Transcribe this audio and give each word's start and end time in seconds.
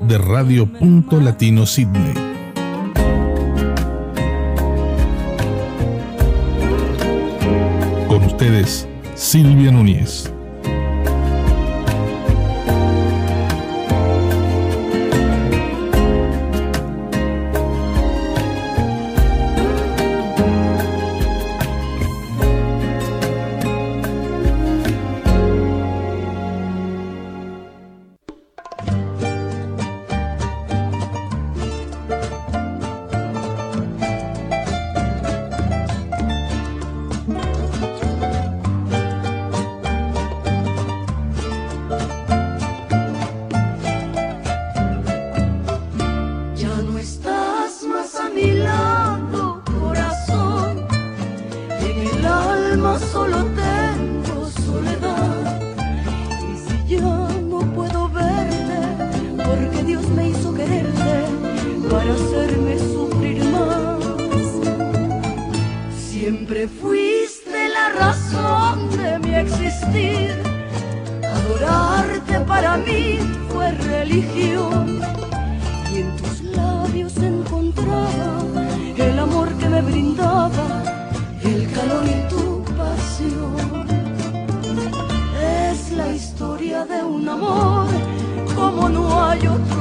de 0.00 0.18
Radio 0.18 0.66
Punto 0.66 1.20
Latino 1.20 1.66
Sydney. 1.66 2.14
Con 8.08 8.24
ustedes, 8.24 8.88
Silvia 9.14 9.70
Núñez. 9.70 10.32
Hay 89.40 89.46
otro 89.48 89.79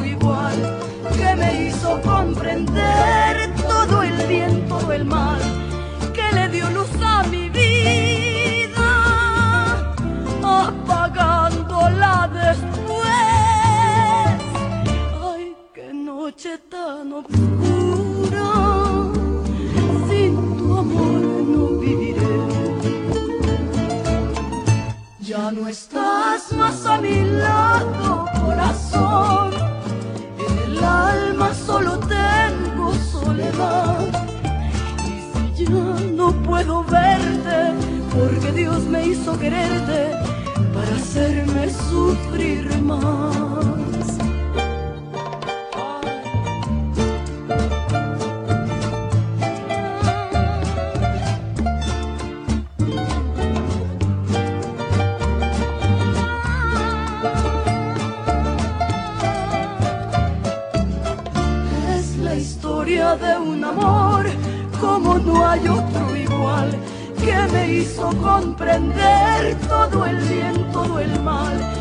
Dios 38.60 38.84
me 38.88 39.08
hizo 39.08 39.40
quererte 39.40 40.12
para 40.74 40.94
hacerme 40.94 41.70
sufrir 41.70 42.82
más. 42.82 44.18
La 62.22 62.36
historia 62.36 63.16
de 63.16 63.40
un 63.40 63.64
amor 63.64 64.26
como 64.82 65.18
no 65.18 65.48
hay 65.48 65.66
otro 65.66 66.16
igual, 66.18 66.72
que 67.18 67.54
me 67.54 67.74
hizo 67.74 68.10
todo 68.10 68.49
el 70.10 70.18
bien, 70.28 70.72
todo 70.72 71.00
el 71.00 71.20
mal, 71.22 71.79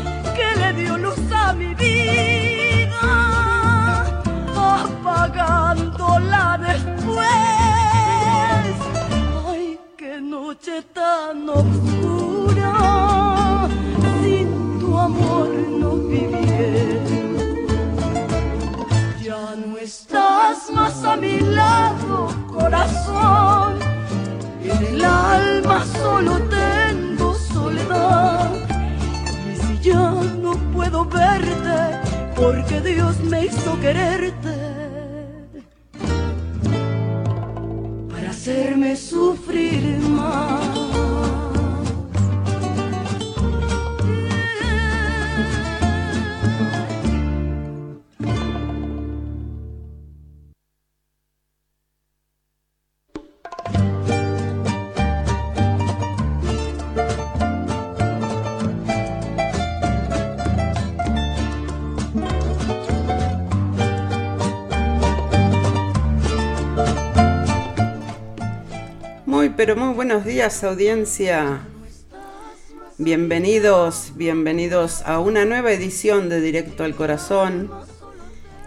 porque 32.51 32.81
Dios 32.81 33.19
me 33.19 33.45
hizo 33.45 33.79
quererte. 33.79 34.88
Pero 69.59 69.75
muy 69.75 69.93
buenos 69.93 70.23
días 70.23 70.63
audiencia. 70.63 71.59
Bienvenidos, 72.97 74.13
bienvenidos 74.15 75.01
a 75.01 75.19
una 75.19 75.43
nueva 75.43 75.73
edición 75.73 76.29
de 76.29 76.39
Directo 76.39 76.85
al 76.85 76.95
Corazón 76.95 77.69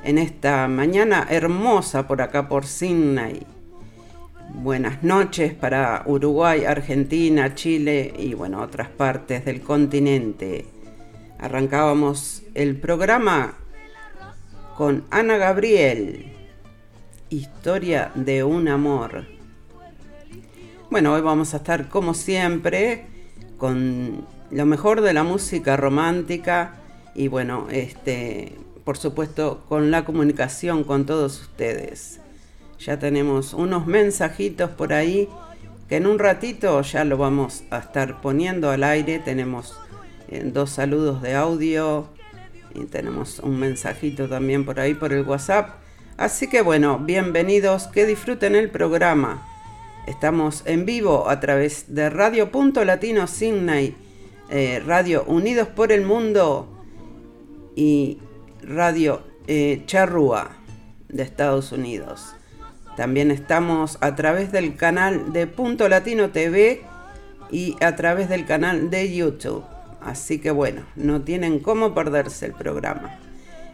en 0.05 0.19
esta 0.19 0.69
mañana 0.69 1.27
hermosa 1.31 2.07
por 2.07 2.21
acá 2.21 2.47
por 2.47 2.67
Sydney. 2.67 3.41
Buenas 4.51 5.03
noches 5.03 5.55
para 5.55 6.03
Uruguay, 6.05 6.67
Argentina, 6.67 7.55
Chile 7.55 8.13
y 8.19 8.35
bueno, 8.35 8.61
otras 8.61 8.91
partes 8.91 9.47
del 9.47 9.63
continente. 9.63 10.67
Arrancábamos 11.39 12.43
el 12.53 12.77
programa 12.77 13.55
con 14.77 15.07
Ana 15.11 15.39
Gabriel, 15.39 16.27
Historia 17.31 18.13
de 18.15 18.45
un 18.45 18.69
amor. 18.69 19.42
Bueno, 20.93 21.15
hoy 21.15 21.23
vamos 21.23 21.55
a 21.55 21.57
estar 21.57 21.89
como 21.89 22.13
siempre 22.13 23.07
con 23.57 24.27
lo 24.51 24.67
mejor 24.67 25.01
de 25.01 25.15
la 25.15 25.23
música 25.23 25.75
romántica 25.75 26.75
y 27.15 27.29
bueno, 27.29 27.67
este 27.71 28.59
por 28.85 28.99
supuesto, 28.99 29.65
con 29.71 29.91
la 29.91 30.05
comunicación 30.05 30.85
con 30.85 31.07
todos 31.07 31.41
ustedes. 31.41 32.21
Ya 32.79 32.99
tenemos 32.99 33.55
unos 33.55 33.87
mensajitos 33.87 34.69
por 34.69 34.93
ahí 34.93 35.31
que 35.89 35.97
en 35.97 36.07
un 36.07 36.19
ratito 36.19 36.83
ya 36.83 37.07
lo 37.07 37.17
vamos 37.17 37.65
a 37.71 37.79
estar 37.79 38.21
poniendo 38.21 38.71
al 38.71 38.85
aire. 38.85 39.19
Tenemos 39.19 39.75
eh, 40.29 40.43
dos 40.45 40.69
saludos 40.69 41.23
de 41.23 41.35
audio 41.35 42.09
y 42.75 42.85
tenemos 42.85 43.39
un 43.39 43.59
mensajito 43.59 44.29
también 44.29 44.67
por 44.67 44.79
ahí 44.79 44.93
por 44.93 45.15
el 45.15 45.25
WhatsApp. 45.25 45.71
Así 46.19 46.51
que 46.51 46.61
bueno, 46.61 46.99
bienvenidos, 46.99 47.87
que 47.87 48.05
disfruten 48.05 48.55
el 48.55 48.69
programa. 48.69 49.49
Estamos 50.07 50.65
en 50.67 50.85
vivo 50.85 51.29
a 51.29 51.39
través 51.39 51.95
de 51.95 52.11
Radio 52.11 52.51
Punto 52.51 52.85
Latino 52.85 53.29
Sydney, 53.29 53.95
eh, 54.51 54.83
Radio 54.85 55.23
Unidos 55.29 55.69
por 55.69 55.93
el 55.93 56.05
Mundo 56.05 56.69
y 57.77 58.19
Radio 58.65 59.23
eh, 59.47 59.85
Charrúa 59.87 60.57
de 61.09 61.23
Estados 61.23 61.71
Unidos. 61.71 62.35
También 62.97 63.31
estamos 63.31 63.97
a 64.01 64.17
través 64.17 64.51
del 64.51 64.75
canal 64.75 65.33
de 65.33 65.47
Punto 65.47 65.89
Latino 65.89 66.31
TV 66.31 66.83
y 67.53 67.77
a 67.81 67.95
través 67.95 68.29
del 68.29 68.45
canal 68.45 68.91
de 68.91 69.15
YouTube. 69.15 69.63
Así 70.01 70.41
que 70.41 70.51
bueno, 70.51 70.83
no 70.97 71.23
tienen 71.23 71.61
cómo 71.61 71.95
perderse 71.95 72.47
el 72.47 72.55
programa. 72.55 73.21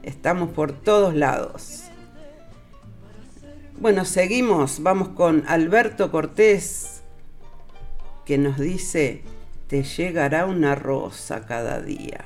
Estamos 0.03 0.51
por 0.51 0.73
todos 0.73 1.15
lados. 1.15 1.88
Bueno, 3.81 4.05
seguimos. 4.05 4.83
Vamos 4.83 5.11
con 5.11 5.45
Alberto 5.47 6.11
Cortés, 6.11 7.03
que 8.27 8.37
nos 8.37 8.59
dice, 8.59 9.23
te 9.69 9.85
llegará 9.85 10.47
una 10.47 10.75
rosa 10.75 11.47
cada 11.47 11.81
día. 11.81 12.25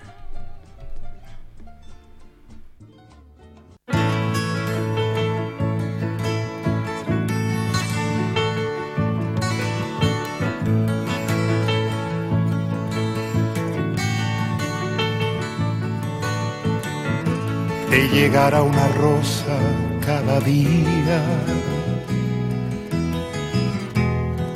te 17.91 18.09
llegará 18.09 18.63
una 18.63 18.89
rosa 18.89 19.92
cada 20.07 20.41
día. 20.41 21.21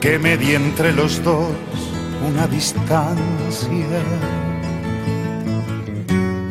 Que 0.00 0.18
medie 0.18 0.56
entre 0.56 0.92
los 0.92 1.22
dos 1.22 1.48
una 2.28 2.46
distancia. 2.46 4.00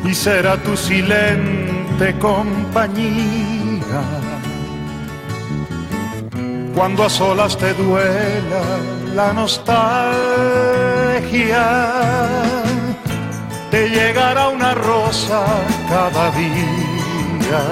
Y 0.04 0.14
será 0.14 0.56
tu 0.62 0.76
silente 0.76 2.14
compañía. 2.18 4.02
Cuando 6.74 7.04
a 7.04 7.08
solas 7.08 7.56
te 7.56 7.72
duela 7.74 8.62
la 9.16 9.32
nostalgia 9.32 10.76
te 13.70 13.88
llegará 13.88 14.48
una 14.48 14.74
rosa 14.74 15.44
cada 15.88 16.30
día, 16.32 17.62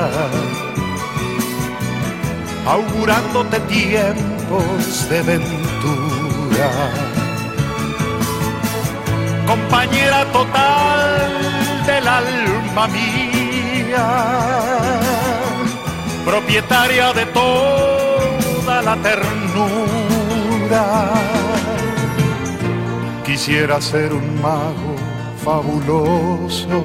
augurándote 2.67 3.61
tiempos 3.61 5.09
de 5.09 5.23
ventura. 5.23 6.71
Compañera 9.47 10.25
total 10.33 11.33
del 11.87 12.09
alma 12.09 12.89
mía, 12.89 14.07
propietaria 16.25 17.13
de 17.13 17.27
toda 17.27 18.83
la 18.83 18.97
ternura. 18.97 20.85
Quisiera 23.25 23.81
ser 23.81 24.13
un 24.13 24.41
mago 24.41 24.97
fabuloso 25.45 26.85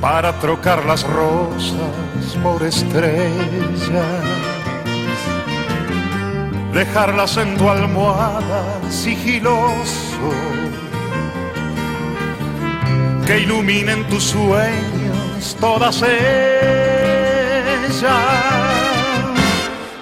para 0.00 0.38
trocar 0.38 0.84
las 0.84 1.02
rosas 1.02 2.13
por 2.42 2.62
estrellas, 2.62 4.22
dejarlas 6.72 7.36
en 7.36 7.56
tu 7.56 7.68
almohada 7.68 8.80
sigiloso, 8.90 10.30
que 13.26 13.40
iluminen 13.40 14.04
tus 14.08 14.24
sueños 14.24 15.56
todas 15.60 16.02
ellas. 16.02 16.14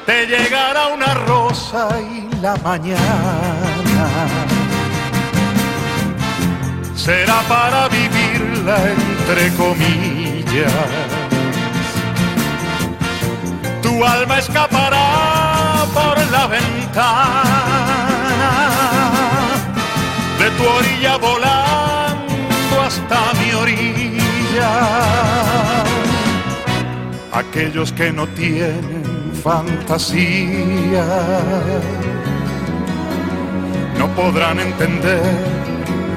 Te 0.06 0.26
llegará 0.26 0.88
una 0.88 1.14
rosa 1.14 1.88
y 2.00 2.28
la 2.40 2.56
mañana 2.56 4.08
será 6.96 7.40
para 7.48 7.88
vivirla 7.88 8.76
entre 8.90 9.52
comillas. 9.56 10.72
Tu 14.02 14.08
alma 14.08 14.36
escapará 14.40 15.86
por 15.94 16.18
la 16.32 16.48
ventana 16.48 17.60
de 20.40 20.50
tu 20.56 20.64
orilla 20.78 21.16
volando 21.18 22.82
hasta 22.84 23.20
mi 23.38 23.52
orilla. 23.52 24.72
Aquellos 27.32 27.92
que 27.92 28.10
no 28.10 28.26
tienen 28.26 29.04
fantasía 29.40 31.06
no 34.00 34.08
podrán 34.16 34.58
entender 34.58 35.22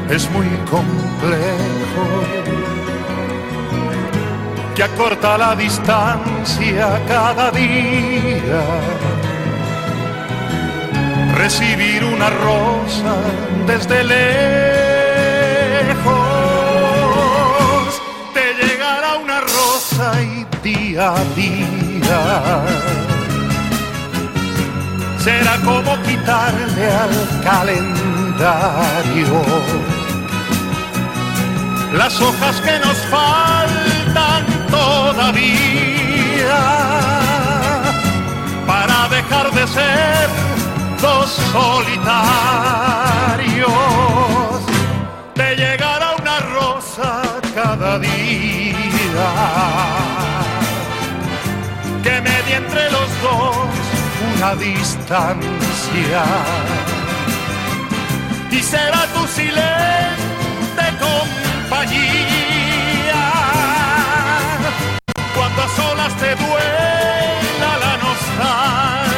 es 0.10 0.28
muy 0.32 0.48
complejo, 0.72 2.06
que 4.76 4.84
acorta 4.84 5.38
la 5.38 5.56
distancia 5.56 7.02
cada 7.08 7.50
día. 7.52 8.62
Recibir 11.36 12.04
una 12.04 12.30
rosa 12.30 13.16
desde 13.66 14.04
lejos, 14.04 14.22
te 18.34 18.54
llegará 18.62 19.16
una 19.18 19.40
rosa 19.42 20.22
y 20.22 20.46
día 20.62 21.14
a 21.14 21.24
día 21.36 22.66
será 25.26 25.58
como 25.64 25.92
quitarle 26.04 26.86
al 27.04 27.42
calendario 27.44 27.86
las 31.94 32.22
hojas 32.22 32.62
que 32.62 32.80
nos 32.80 32.98
faltan 33.08 34.55
todavía 34.70 36.58
para 38.68 39.08
dejar 39.10 39.52
de 39.52 39.68
ser 39.68 40.30
dos 41.02 41.30
solitarios. 41.52 42.06
Te 45.34 45.56
llegará 45.56 46.16
una 46.22 46.40
rosa 46.40 47.22
cada 47.54 48.00
día 48.00 48.76
que 52.04 52.22
medie 52.22 52.56
entre 52.56 52.92
los 52.92 53.10
dos 53.22 53.56
una 54.38 54.56
distancia 54.56 56.24
y 58.52 58.62
será 58.62 59.06
tu 59.14 59.28
silente 59.28 60.86
compañía 61.00 62.35
cuando 65.66 65.74
a 65.74 65.76
solas 65.76 66.16
te 66.18 66.36
duela 66.36 67.78
la 67.80 67.98
nostalgia. 67.98 69.15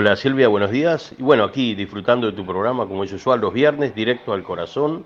Hola 0.00 0.14
Silvia, 0.14 0.46
buenos 0.46 0.70
días. 0.70 1.12
Y 1.18 1.22
bueno, 1.24 1.42
aquí 1.42 1.74
disfrutando 1.74 2.28
de 2.28 2.32
tu 2.32 2.46
programa 2.46 2.86
como 2.86 3.02
es 3.02 3.12
usual 3.12 3.40
los 3.40 3.52
viernes, 3.52 3.96
directo 3.96 4.32
al 4.32 4.44
corazón. 4.44 5.04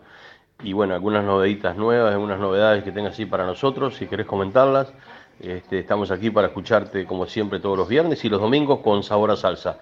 Y 0.62 0.74
bueno, 0.74 0.92
algunas 0.92 1.24
novedades 1.24 1.76
nuevas, 1.78 2.12
algunas 2.12 2.38
novedades 2.38 2.84
que 2.84 2.92
tengas 2.92 3.14
así 3.14 3.24
para 3.24 3.46
nosotros, 3.46 3.96
si 3.96 4.06
querés 4.06 4.26
comentarlas. 4.26 4.92
Este, 5.40 5.78
estamos 5.78 6.10
aquí 6.10 6.28
para 6.28 6.48
escucharte 6.48 7.06
como 7.06 7.24
siempre 7.24 7.58
todos 7.58 7.78
los 7.78 7.88
viernes 7.88 8.22
y 8.26 8.28
los 8.28 8.38
domingos 8.38 8.80
con 8.80 9.02
sabor 9.02 9.30
a 9.30 9.36
salsa. 9.36 9.78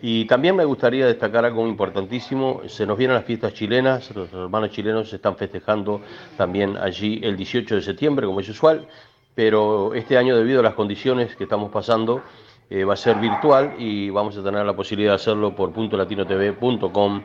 Y 0.00 0.24
también 0.24 0.56
me 0.56 0.64
gustaría 0.64 1.04
destacar 1.04 1.44
algo 1.44 1.66
importantísimo, 1.68 2.62
se 2.66 2.86
nos 2.86 2.96
vienen 2.96 3.14
las 3.14 3.26
fiestas 3.26 3.52
chilenas, 3.52 4.10
los 4.16 4.32
hermanos 4.32 4.70
chilenos 4.70 5.12
están 5.12 5.36
festejando 5.36 6.00
también 6.38 6.78
allí 6.78 7.20
el 7.22 7.36
18 7.36 7.74
de 7.74 7.82
septiembre, 7.82 8.26
como 8.26 8.40
es 8.40 8.48
usual, 8.48 8.88
pero 9.34 9.92
este 9.92 10.16
año 10.16 10.34
debido 10.34 10.60
a 10.60 10.62
las 10.62 10.72
condiciones 10.72 11.36
que 11.36 11.44
estamos 11.44 11.70
pasando, 11.70 12.22
eh, 12.68 12.84
va 12.84 12.94
a 12.94 12.96
ser 12.96 13.16
virtual 13.16 13.74
y 13.78 14.10
vamos 14.10 14.36
a 14.36 14.42
tener 14.42 14.64
la 14.66 14.74
posibilidad 14.74 15.12
de 15.12 15.16
hacerlo 15.16 15.54
por 15.54 15.72
puntolatinotv.com 15.72 17.22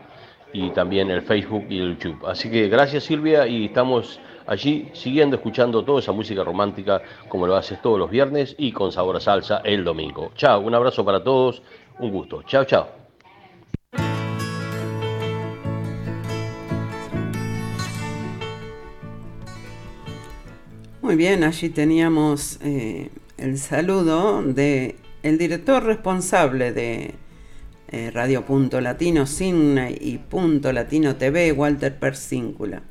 y 0.53 0.69
también 0.71 1.09
el 1.09 1.21
Facebook 1.21 1.65
y 1.69 1.79
el 1.79 1.97
YouTube. 1.97 2.25
Así 2.27 2.49
que 2.49 2.67
gracias 2.67 3.05
Silvia 3.05 3.47
y 3.47 3.65
estamos 3.65 4.19
allí 4.45 4.89
siguiendo 4.93 5.37
escuchando 5.37 5.83
toda 5.83 5.99
esa 5.99 6.11
música 6.11 6.43
romántica 6.43 7.01
como 7.29 7.47
lo 7.47 7.55
haces 7.55 7.81
todos 7.81 7.97
los 7.97 8.09
viernes 8.09 8.55
y 8.57 8.71
con 8.71 8.91
sabor 8.91 9.15
a 9.15 9.19
salsa 9.19 9.61
el 9.63 9.83
domingo. 9.83 10.31
Chao, 10.35 10.61
un 10.61 10.75
abrazo 10.75 11.05
para 11.05 11.23
todos, 11.23 11.61
un 11.99 12.11
gusto. 12.11 12.43
Chao, 12.43 12.65
chao. 12.65 13.01
Muy 21.01 21.15
bien, 21.15 21.43
allí 21.43 21.69
teníamos 21.69 22.59
eh, 22.61 23.09
el 23.37 23.57
saludo 23.57 24.43
de 24.43 24.95
el 25.23 25.37
director 25.37 25.83
responsable 25.83 26.71
de 26.71 27.13
eh, 27.89 28.11
Radio 28.11 28.45
Punto 28.45 28.81
Latino 28.81 29.25
Signa 29.25 29.89
y 29.89 30.17
Punto 30.17 30.71
Latino 30.71 31.15
TV, 31.15 31.51
Walter 31.51 31.97
Persíncula. 31.97 32.83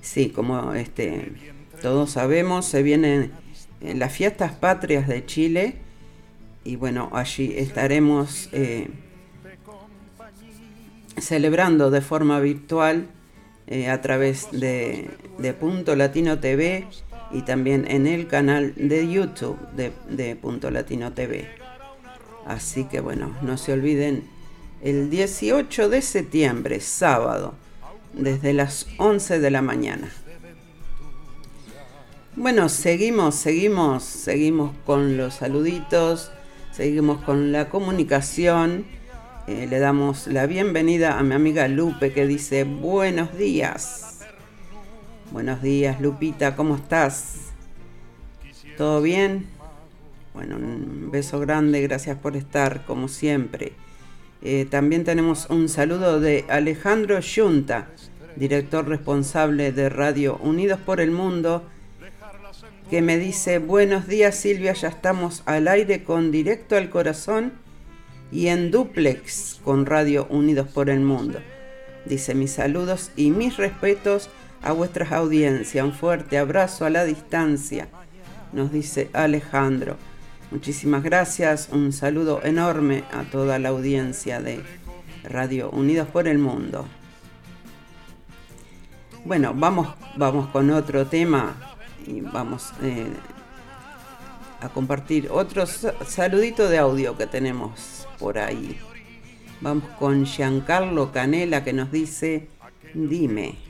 Sí, 0.00 0.30
como 0.30 0.74
este, 0.74 1.32
todos 1.80 2.12
sabemos, 2.12 2.66
se 2.66 2.82
vienen 2.82 3.32
eh, 3.80 3.94
las 3.94 4.12
fiestas 4.12 4.52
patrias 4.52 5.06
de 5.06 5.24
Chile 5.26 5.76
y 6.64 6.76
bueno, 6.76 7.10
allí 7.12 7.54
estaremos 7.56 8.48
eh, 8.52 8.88
celebrando 11.18 11.90
de 11.90 12.00
forma 12.00 12.40
virtual 12.40 13.08
a 13.90 14.00
través 14.02 14.48
de, 14.52 15.08
de 15.38 15.54
Punto 15.54 15.96
Latino 15.96 16.38
TV 16.38 16.86
y 17.34 17.42
también 17.42 17.84
en 17.90 18.06
el 18.06 18.28
canal 18.28 18.72
de 18.76 19.10
YouTube 19.10 19.58
de, 19.76 20.36
Punto 20.36 20.70
Latino 20.70 21.12
TV. 21.12 21.48
Así 22.46 22.84
que 22.84 23.00
bueno, 23.00 23.36
no 23.42 23.58
se 23.58 23.72
olviden, 23.72 24.24
el 24.82 25.10
18 25.10 25.88
de 25.88 26.00
septiembre, 26.00 26.78
sábado, 26.78 27.54
desde 28.12 28.52
las 28.52 28.86
11 28.98 29.40
de 29.40 29.50
la 29.50 29.62
mañana. 29.62 30.08
Bueno, 32.36 32.68
seguimos, 32.68 33.34
seguimos, 33.34 34.04
seguimos 34.04 34.72
con 34.86 35.16
los 35.16 35.34
saluditos, 35.34 36.30
seguimos 36.72 37.22
con 37.22 37.50
la 37.50 37.68
comunicación. 37.68 38.84
Eh, 39.48 39.66
le 39.68 39.78
damos 39.80 40.28
la 40.28 40.46
bienvenida 40.46 41.18
a 41.18 41.22
mi 41.22 41.34
amiga 41.34 41.66
Lupe 41.66 42.12
que 42.12 42.26
dice 42.26 42.64
buenos 42.64 43.36
días. 43.36 44.13
Buenos 45.32 45.62
días, 45.62 46.00
Lupita, 46.00 46.54
¿cómo 46.54 46.76
estás? 46.76 47.52
¿Todo 48.76 49.02
bien? 49.02 49.46
Bueno, 50.32 50.56
un 50.56 51.10
beso 51.10 51.40
grande, 51.40 51.80
gracias 51.80 52.18
por 52.18 52.36
estar, 52.36 52.84
como 52.84 53.08
siempre. 53.08 53.72
Eh, 54.42 54.66
también 54.70 55.02
tenemos 55.02 55.48
un 55.50 55.68
saludo 55.68 56.20
de 56.20 56.44
Alejandro 56.48 57.18
Yunta, 57.18 57.88
director 58.36 58.86
responsable 58.86 59.72
de 59.72 59.88
Radio 59.88 60.36
Unidos 60.36 60.78
por 60.78 61.00
el 61.00 61.10
Mundo, 61.10 61.64
que 62.90 63.02
me 63.02 63.18
dice, 63.18 63.58
buenos 63.58 64.06
días 64.06 64.36
Silvia, 64.36 64.74
ya 64.74 64.88
estamos 64.88 65.42
al 65.46 65.66
aire 65.68 66.04
con 66.04 66.30
Directo 66.30 66.76
al 66.76 66.90
Corazón 66.90 67.52
y 68.30 68.48
en 68.48 68.70
duplex 68.70 69.60
con 69.64 69.86
Radio 69.86 70.26
Unidos 70.30 70.68
por 70.68 70.90
el 70.90 71.00
Mundo. 71.00 71.40
Dice 72.04 72.34
mis 72.34 72.52
saludos 72.52 73.10
y 73.16 73.30
mis 73.30 73.56
respetos 73.56 74.28
a 74.64 74.72
vuestras 74.72 75.12
audiencias. 75.12 75.84
Un 75.84 75.92
fuerte 75.92 76.38
abrazo 76.38 76.86
a 76.86 76.90
la 76.90 77.04
distancia, 77.04 77.88
nos 78.52 78.72
dice 78.72 79.10
Alejandro. 79.12 79.96
Muchísimas 80.50 81.02
gracias, 81.02 81.68
un 81.70 81.92
saludo 81.92 82.40
enorme 82.42 83.04
a 83.12 83.24
toda 83.24 83.58
la 83.58 83.68
audiencia 83.68 84.40
de 84.40 84.62
Radio 85.24 85.70
Unidos 85.70 86.08
por 86.08 86.28
el 86.28 86.38
Mundo. 86.38 86.86
Bueno, 89.24 89.52
vamos, 89.54 89.88
vamos 90.16 90.48
con 90.48 90.70
otro 90.70 91.06
tema 91.06 91.56
y 92.06 92.20
vamos 92.20 92.72
eh, 92.82 93.06
a 94.60 94.68
compartir 94.68 95.28
otro 95.30 95.66
saludito 95.66 96.68
de 96.68 96.78
audio 96.78 97.16
que 97.16 97.26
tenemos 97.26 98.06
por 98.18 98.38
ahí. 98.38 98.78
Vamos 99.60 99.84
con 99.98 100.26
Giancarlo 100.26 101.10
Canela 101.10 101.64
que 101.64 101.72
nos 101.72 101.90
dice, 101.90 102.48
dime. 102.92 103.63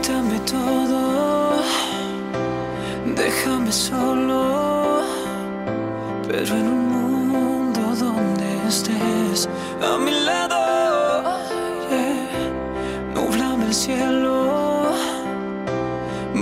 Quítame 0.00 0.38
todo, 0.40 1.56
déjame 3.16 3.72
solo, 3.72 5.00
pero 6.28 6.54
en 6.54 6.68
un 6.68 6.88
mundo 7.28 7.80
donde 7.96 8.46
estés 8.68 9.48
a 9.82 9.98
mi 9.98 10.12
lado, 10.12 11.40
nublame 13.12 13.66
el 13.66 13.74
cielo, 13.74 14.92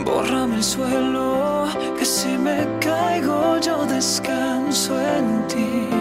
bórrame 0.05 0.57
el 0.57 0.63
suelo, 0.63 1.65
que 1.99 2.05
si 2.05 2.37
me 2.37 2.69
caigo 2.79 3.59
yo 3.59 3.87
descanso 3.87 5.01
en 5.01 5.49
ti. 5.49 5.96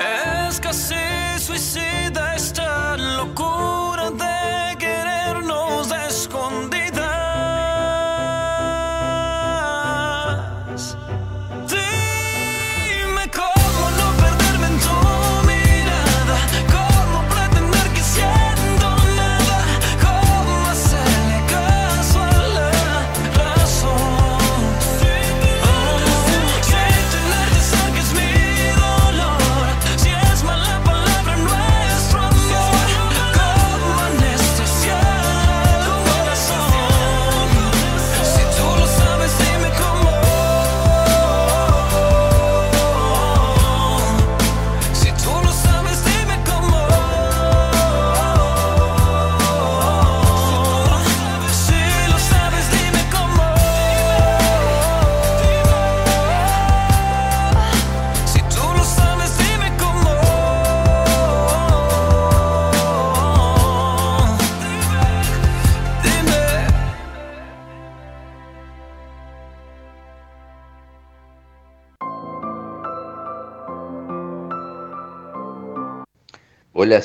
Es 0.00 0.58
casi 0.60 0.94
suicida 1.38 2.34
esta 2.34 2.96
locura 2.96 3.89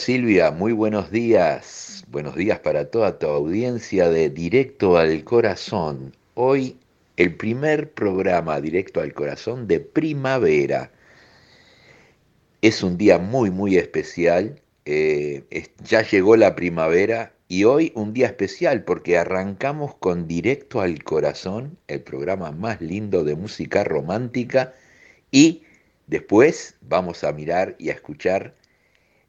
Silvia, 0.06 0.52
muy 0.52 0.72
buenos 0.72 1.10
días. 1.10 2.06
Buenos 2.10 2.36
días 2.36 2.60
para 2.60 2.92
toda 2.92 3.18
tu 3.18 3.26
audiencia 3.26 4.08
de 4.08 4.30
Directo 4.30 4.98
al 5.00 5.24
Corazón. 5.24 6.16
Hoy 6.36 6.78
el 7.18 7.36
primer 7.36 7.92
programa 7.92 8.62
Directo 8.62 9.02
al 9.02 9.16
Corazón 9.16 9.68
de 9.68 9.80
primavera. 9.80 10.92
Es 12.62 12.84
un 12.84 13.00
día 13.00 13.18
muy, 13.18 13.50
muy 13.50 13.78
especial. 13.78 14.62
eh, 14.86 15.44
ya 15.84 16.04
llegó 16.04 16.36
la 16.36 16.56
primavera 16.56 17.34
y 17.48 17.64
hoy 17.64 17.92
un 17.96 18.14
día 18.14 18.28
especial 18.28 18.84
porque 18.84 19.18
arrancamos 19.18 19.96
con 19.96 20.28
Directo 20.28 20.82
al 20.82 21.04
Corazón, 21.04 21.80
el 21.88 22.02
programa 22.02 22.52
más 22.52 22.80
lindo 22.80 23.24
de 23.24 23.36
música 23.36 23.84
romántica 23.84 24.76
y 25.32 25.64
después 26.06 26.76
vamos 26.82 27.24
a 27.24 27.32
mirar 27.34 27.76
y 27.80 27.90
a 27.90 27.94
escuchar 27.94 28.54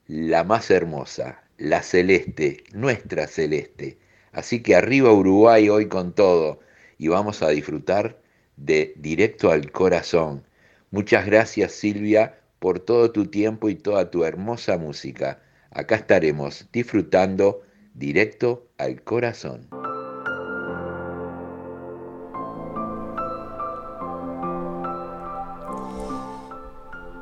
la 0.08 0.44
más 0.44 0.70
hermosa, 0.70 1.42
la 1.58 1.82
celeste, 1.82 2.64
nuestra 2.72 3.26
celeste. 3.26 3.98
Así 4.32 4.62
que 4.62 4.76
arriba 4.76 5.12
Uruguay 5.12 5.68
hoy 5.68 5.88
con 5.88 6.14
todo 6.14 6.60
y 6.98 7.08
vamos 7.08 7.42
a 7.42 7.48
disfrutar 7.50 8.18
de 8.56 8.94
Directo 8.96 9.50
al 9.50 9.72
Corazón. 9.72 10.44
Muchas 10.90 11.26
gracias 11.26 11.72
Silvia 11.72 12.38
por 12.58 12.80
todo 12.80 13.10
tu 13.10 13.26
tiempo 13.26 13.68
y 13.68 13.74
toda 13.74 14.10
tu 14.10 14.24
hermosa 14.24 14.78
música. 14.78 15.40
Acá 15.70 15.96
estaremos 15.96 16.68
disfrutando 16.72 17.62
Directo 17.94 18.68
al 18.78 19.02
Corazón. 19.02 19.68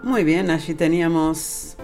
Muy 0.02 0.22
bien, 0.22 0.50
allí 0.50 0.74
teníamos 0.74 1.76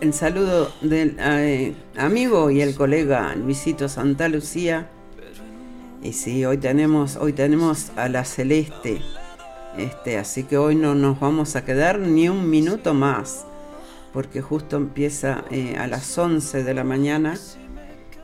el 0.00 0.12
saludo 0.12 0.72
del 0.80 1.16
eh, 1.18 1.74
amigo 1.96 2.50
y 2.50 2.60
el 2.60 2.74
colega 2.74 3.34
Luisito 3.34 3.88
Santa 3.88 4.28
Lucía. 4.28 4.88
Y 6.02 6.12
sí, 6.12 6.44
hoy 6.44 6.58
tenemos, 6.58 7.16
hoy 7.16 7.32
tenemos 7.32 7.90
a 7.96 8.08
la 8.08 8.24
Celeste. 8.24 9.00
Este, 9.78 10.18
así 10.18 10.44
que 10.44 10.58
hoy 10.58 10.74
no 10.74 10.94
nos 10.94 11.18
vamos 11.18 11.56
a 11.56 11.64
quedar 11.64 11.98
ni 11.98 12.28
un 12.28 12.50
minuto 12.50 12.94
más. 12.94 13.46
Porque 14.12 14.42
justo 14.42 14.76
empieza 14.76 15.44
eh, 15.50 15.76
a 15.78 15.86
las 15.86 16.16
11 16.16 16.62
de 16.62 16.74
la 16.74 16.84
mañana. 16.84 17.34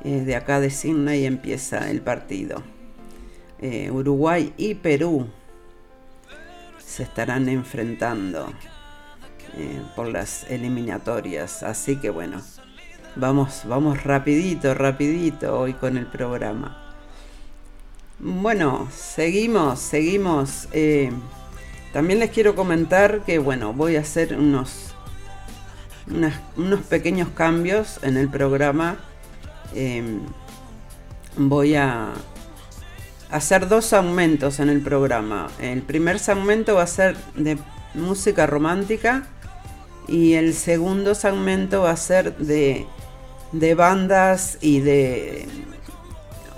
eh, 0.04 0.20
de 0.20 0.36
acá 0.36 0.60
de 0.60 0.70
Sydney 0.70 1.26
empieza 1.26 1.90
el 1.90 2.00
partido. 2.00 2.62
Uruguay 3.92 4.54
y 4.56 4.74
Perú 4.74 5.26
se 6.78 7.02
estarán 7.02 7.46
enfrentando 7.46 8.50
eh, 9.56 9.82
por 9.96 10.08
las 10.08 10.50
eliminatorias. 10.50 11.62
Así 11.62 11.96
que 11.96 12.10
bueno, 12.10 12.40
vamos, 13.16 13.62
vamos 13.66 14.02
rapidito, 14.04 14.74
rapidito 14.74 15.58
hoy 15.58 15.74
con 15.74 15.96
el 15.96 16.06
programa. 16.06 16.76
Bueno, 18.18 18.88
seguimos, 18.92 19.80
seguimos. 19.80 20.68
eh, 20.72 21.10
también 21.92 22.20
les 22.20 22.30
quiero 22.30 22.54
comentar 22.54 23.22
que 23.24 23.38
bueno, 23.38 23.72
voy 23.72 23.96
a 23.96 24.00
hacer 24.00 24.36
unos, 24.36 24.94
unos 26.56 26.80
pequeños 26.82 27.28
cambios 27.30 27.98
en 28.02 28.16
el 28.16 28.28
programa. 28.28 28.98
Eh, 29.74 30.20
voy 31.36 31.74
a 31.74 32.10
hacer 33.30 33.68
dos 33.68 33.92
aumentos 33.92 34.60
en 34.60 34.68
el 34.68 34.82
programa. 34.82 35.48
El 35.58 35.82
primer 35.82 36.20
segmento 36.20 36.76
va 36.76 36.82
a 36.82 36.86
ser 36.86 37.16
de 37.34 37.58
música 37.94 38.46
romántica 38.46 39.26
y 40.08 40.34
el 40.34 40.54
segundo 40.54 41.14
segmento 41.14 41.82
va 41.82 41.90
a 41.90 41.96
ser 41.96 42.36
de, 42.36 42.86
de 43.52 43.74
bandas 43.74 44.58
y 44.60 44.80
de 44.80 45.48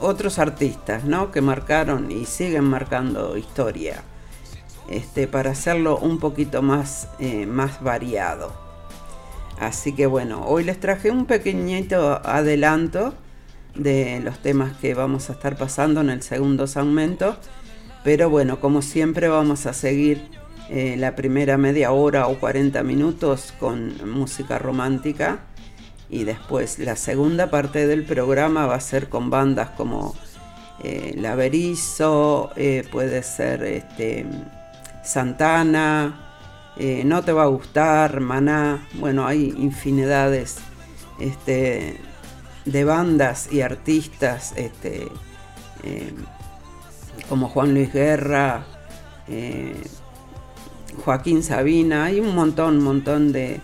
otros 0.00 0.38
artistas, 0.38 1.05
¿no? 1.05 1.31
Que 1.31 1.40
marcaron 1.40 2.11
y 2.11 2.24
siguen 2.26 2.64
marcando 2.64 3.37
historia. 3.37 4.02
Este, 4.88 5.28
para 5.28 5.52
hacerlo 5.52 5.98
un 5.98 6.18
poquito 6.18 6.61
más, 6.61 7.09
eh, 7.18 7.46
más 7.46 7.83
variado. 7.83 8.52
Así 9.59 9.94
que 9.94 10.07
bueno, 10.07 10.44
hoy 10.46 10.64
les 10.64 10.81
traje 10.81 11.11
un 11.11 11.26
pequeñito 11.26 12.20
adelanto 12.26 13.14
de 13.76 14.20
los 14.20 14.40
temas 14.40 14.76
que 14.76 14.94
vamos 14.94 15.31
a 15.31 15.35
estar 15.35 15.57
pasando 15.57 16.00
en 16.00 16.11
el 16.11 16.22
segundo 16.22 16.66
segmento. 16.66 17.37
Pero 18.02 18.28
bueno, 18.28 18.59
como 18.59 18.83
siempre 18.83 19.28
vamos 19.28 19.66
a 19.66 19.72
seguir 19.72 20.28
eh, 20.70 20.96
la 20.98 21.14
primera 21.16 21.59
media 21.59 21.92
hora 21.92 22.27
o 22.27 22.38
40 22.38 22.83
minutos 22.83 23.53
con 23.59 23.94
música 24.11 24.59
romántica. 24.59 25.40
Y 26.09 26.25
después 26.25 26.79
la 26.79 26.96
segunda 26.96 27.51
parte 27.51 27.87
del 27.87 28.05
programa 28.05 28.66
va 28.66 28.75
a 28.75 28.81
ser 28.81 29.09
con 29.09 29.31
bandas 29.31 29.70
como 29.70 30.14
eh, 30.83 31.14
La 31.16 31.37
eh, 31.37 32.85
puede 32.90 33.22
ser 33.22 33.62
este, 33.62 34.27
Santana, 35.05 36.72
eh, 36.77 37.05
No 37.05 37.22
Te 37.22 37.33
Va 37.33 37.44
a 37.44 37.46
Gustar, 37.46 38.20
Maná. 38.20 38.88
Bueno, 38.94 39.27
hay 39.27 39.55
infinidades 39.57 40.57
este, 41.20 42.01
de 42.64 42.85
bandas 42.85 43.53
y 43.53 43.61
artistas 43.61 44.55
este, 44.57 45.07
como 47.29 47.48
Juan 47.48 47.75
Luis 47.75 47.92
Guerra, 47.92 48.64
Joaquín 51.05 51.42
Sabina, 51.42 52.05
hay 52.05 52.20
un 52.20 52.35
montón, 52.35 52.83
montón 52.83 53.33
de, 53.33 53.61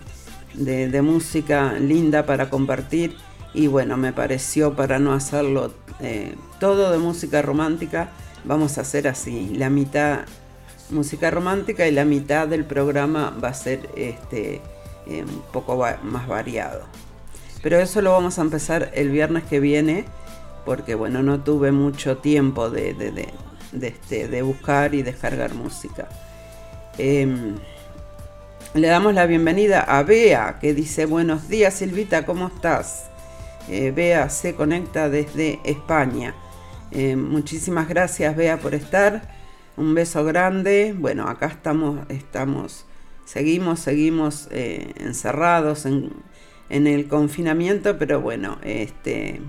de- 0.53 1.01
música 1.01 1.73
linda 1.73 2.25
para 2.25 2.49
compartir 2.49 3.15
y 3.53 3.67
bueno, 3.67 3.97
me 3.97 4.13
pareció 4.13 4.75
para 4.75 4.99
no 4.99 5.13
hacerlo 5.13 5.73
eh, 5.99 6.35
todo 6.59 6.91
de 6.91 6.97
música 6.97 7.41
romántica, 7.41 8.09
vamos 8.45 8.77
a 8.77 8.81
hacer 8.81 9.07
así, 9.07 9.53
la 9.55 9.69
mitad 9.69 10.19
música 10.91 11.29
romántica 11.29 11.87
y 11.87 11.91
la 11.91 12.03
mitad 12.05 12.47
del 12.47 12.65
programa 12.65 13.31
va 13.43 13.49
a 13.49 13.53
ser 13.53 13.89
este, 13.95 14.61
eh, 15.07 15.23
un 15.23 15.41
poco 15.53 15.77
más 16.03 16.27
variado. 16.27 16.81
Pero 17.61 17.77
eso 17.79 18.01
lo 18.01 18.11
vamos 18.11 18.39
a 18.39 18.41
empezar 18.41 18.89
el 18.95 19.09
viernes 19.09 19.43
que 19.43 19.59
viene, 19.59 20.05
porque 20.65 20.95
bueno, 20.95 21.21
no 21.21 21.41
tuve 21.41 21.71
mucho 21.71 22.17
tiempo 22.17 22.69
de, 22.71 22.93
de- 22.95 23.11
de- 23.71 23.87
este, 23.87 24.27
de 24.27 24.41
buscar 24.41 24.95
y 24.95 25.03
descargar 25.03 25.53
música. 25.53 26.07
Em, 27.01 27.55
le 28.73 28.87
damos 28.89 29.13
la 29.13 29.25
bienvenida 29.25 29.79
a 29.79 30.03
Bea, 30.03 30.57
que 30.59 30.73
dice, 30.73 31.05
buenos 31.05 31.47
días 31.47 31.75
Silvita, 31.75 32.25
¿cómo 32.25 32.47
estás? 32.47 33.09
Eh, 33.69 33.91
Bea 33.95 34.29
se 34.29 34.53
conecta 34.53 35.07
desde 35.07 35.61
España. 35.63 36.35
Eh, 36.91 37.15
muchísimas 37.15 37.87
gracias 37.87 38.35
Bea 38.35 38.57
por 38.57 38.75
estar. 38.75 39.33
Un 39.77 39.95
beso 39.95 40.25
grande. 40.25 40.93
Bueno, 40.93 41.29
acá 41.29 41.45
estamos, 41.45 41.99
estamos 42.09 42.85
seguimos, 43.23 43.79
seguimos 43.79 44.49
eh, 44.51 44.91
encerrados 44.97 45.85
en, 45.85 46.11
el 46.69 47.07
confinamiento, 47.07 47.97
pero 47.97 48.19
bueno, 48.19 48.57
este, 48.61 49.39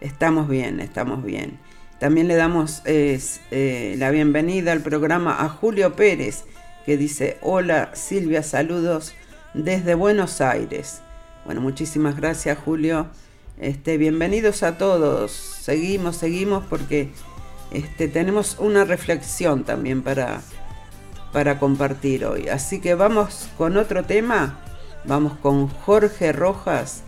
estamos 0.00 0.48
bien, 0.48 0.80
estamos 0.80 1.22
bien. 1.22 1.58
También 1.98 2.26
le 2.26 2.36
damos 2.36 2.80
eh, 2.86 3.94
la 3.98 4.10
bienvenida 4.10 4.72
al 4.72 4.80
programa 4.80 5.44
a 5.44 5.50
Julio 5.50 5.94
Pérez, 5.94 6.46
que 6.84 6.96
dice, 6.96 7.38
hola 7.42 7.90
Silvia, 7.94 8.42
saludos 8.42 9.14
desde 9.54 9.94
Buenos 9.94 10.40
Aires. 10.40 11.00
Bueno, 11.44 11.60
muchísimas 11.60 12.16
gracias 12.16 12.58
Julio. 12.58 13.06
Este, 13.58 13.98
bienvenidos 13.98 14.62
a 14.62 14.78
todos. 14.78 15.32
Seguimos, 15.32 16.16
seguimos 16.16 16.64
porque 16.66 17.10
este, 17.70 18.08
tenemos 18.08 18.56
una 18.58 18.84
reflexión 18.84 19.64
también 19.64 20.02
para, 20.02 20.42
para 21.32 21.58
compartir 21.58 22.24
hoy. 22.24 22.48
Así 22.48 22.80
que 22.80 22.94
vamos 22.94 23.48
con 23.58 23.76
otro 23.76 24.04
tema. 24.04 24.60
Vamos 25.04 25.34
con 25.38 25.68
Jorge 25.68 26.32
Rojas 26.32 27.02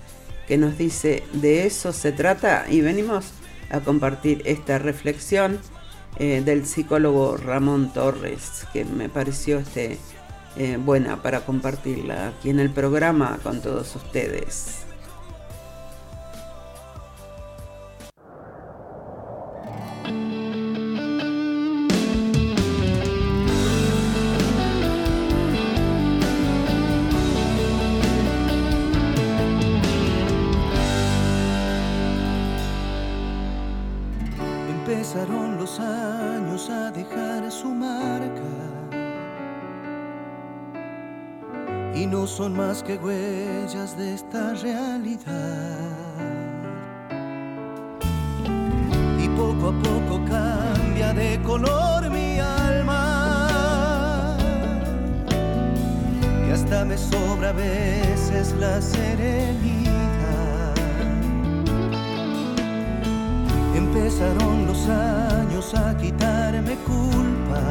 que 0.46 0.58
nos 0.58 0.76
dice 0.76 1.22
de 1.32 1.66
eso 1.66 1.92
se 1.92 2.12
trata 2.12 2.66
y 2.68 2.80
venimos 2.80 3.32
a 3.70 3.80
compartir 3.80 4.42
esta 4.44 4.78
reflexión 4.78 5.58
eh, 6.16 6.42
del 6.44 6.66
psicólogo 6.66 7.36
Ramón 7.36 7.92
Torres 7.92 8.66
que 8.72 8.84
me 8.84 9.08
pareció 9.08 9.58
este, 9.58 9.98
eh, 10.56 10.76
buena 10.76 11.22
para 11.22 11.44
compartirla 11.44 12.28
aquí 12.28 12.50
en 12.50 12.60
el 12.60 12.70
programa 12.70 13.38
con 13.42 13.60
todos 13.60 13.96
ustedes. 13.96 14.81
Son 42.42 42.56
más 42.56 42.82
que 42.82 42.96
huellas 42.96 43.96
de 43.96 44.14
esta 44.14 44.52
realidad. 44.54 45.78
Y 49.24 49.28
poco 49.28 49.68
a 49.68 49.74
poco 49.86 50.20
cambia 50.28 51.14
de 51.14 51.40
color 51.44 52.10
mi 52.10 52.40
alma. 52.40 54.36
Y 56.48 56.50
hasta 56.50 56.84
me 56.84 56.98
sobra 56.98 57.50
a 57.50 57.52
veces 57.52 58.56
la 58.58 58.82
serenidad. 58.82 59.94
Empezaron 63.76 64.66
los 64.66 64.88
años 64.88 65.72
a 65.74 65.96
quitarme 65.96 66.74
culpa 66.90 67.62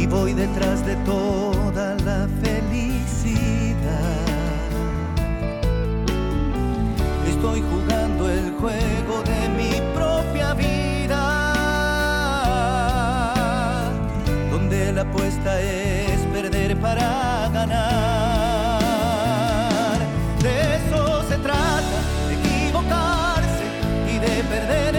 y 0.00 0.06
voy 0.06 0.32
detrás 0.32 0.86
de 0.86 0.94
toda 0.96 1.96
la 2.04 2.28
felicidad. 2.42 3.76
Estoy 7.26 7.62
jugando 7.62 8.30
el 8.30 8.52
juego 8.60 9.22
de 9.32 9.48
mi 9.58 9.72
propia 9.94 10.54
vida, 10.54 11.24
donde 14.52 14.92
la 14.92 15.02
apuesta 15.02 15.60
es 15.60 16.20
perder 16.32 16.76
para 16.76 17.50
ganar. 17.52 18.78
De 20.42 20.76
eso 20.76 21.22
se 21.28 21.38
trata, 21.38 21.98
equivocarse 22.36 23.64
y 24.12 24.18
de 24.18 24.44
perder 24.44 24.97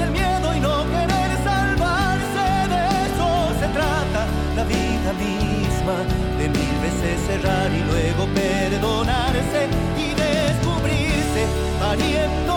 y 9.98 10.14
descubrirse, 10.14 11.46
pariendo 11.80 12.49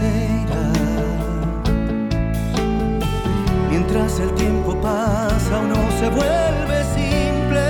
se. 0.00 0.62
Mientras 3.70 4.20
el 4.20 4.30
tiempo 4.34 4.74
pasa, 4.80 5.58
uno 5.58 5.76
se 5.98 6.08
vuelve 6.08 6.84
simple 6.98 7.66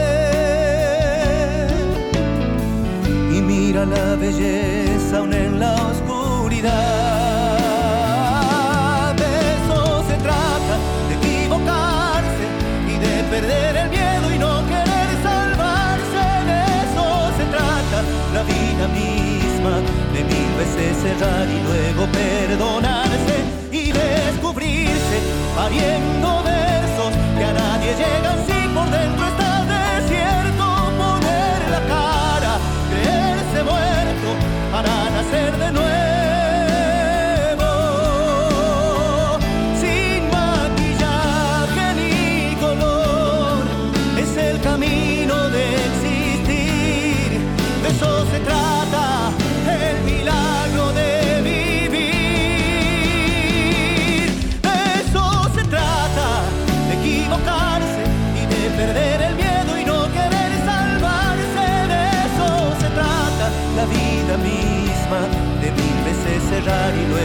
y 3.37 3.43
mira 3.43 3.85
la 3.85 4.17
belleza 4.17 5.19
aún 5.19 5.33
en 5.33 5.61
la 5.61 5.75
oscuridad. 5.75 7.11
perder 13.31 13.77
el 13.77 13.91
miedo 13.91 14.35
y 14.35 14.39
no 14.39 14.67
querer 14.67 15.09
salvarse. 15.23 16.25
De 16.51 16.59
eso 16.85 17.07
se 17.39 17.45
trata 17.55 17.99
la 18.35 18.43
vida 18.43 18.85
misma, 18.89 19.75
de 20.21 20.25
mil 20.25 20.55
veces 20.59 20.97
cerrar 21.03 21.47
y 21.49 21.63
luego 21.63 22.07
perdonarse 22.13 23.37
y 23.73 23.93
descubrirse 23.93 25.19
pariendo 25.57 26.43
versos 26.43 27.13
que 27.39 27.45
a 27.45 27.53
nadie 27.53 27.95
llegan 27.95 28.39
si 28.47 28.60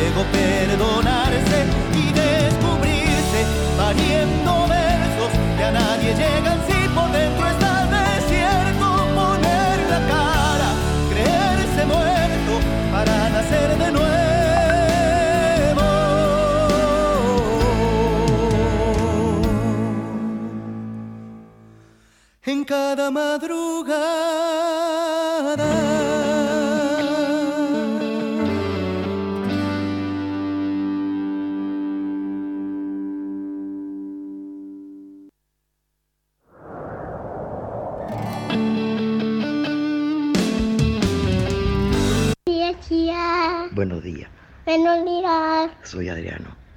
luego 0.06 0.24
perdonarse 0.32 1.66
y 1.94 2.14
descubrirse 2.14 3.46
pariendo 3.78 4.68
versos 4.68 5.32
que 5.58 5.64
a 5.64 5.72
nadie 5.72 6.14
llegan. 6.14 6.60
Si 6.68 6.88
por 6.90 7.12
dentro 7.12 7.48
está 7.48 7.88
desierto 7.88 8.88
poner 9.16 9.78
la 9.90 10.00
cara 10.14 10.70
creerse 11.10 11.86
muerto 11.86 12.54
para 12.92 13.30
nacer 13.30 13.78
de 13.78 13.92
nuevo. 13.92 14.16
En 22.44 22.64
cada 22.64 23.10
madrugada 23.10 24.35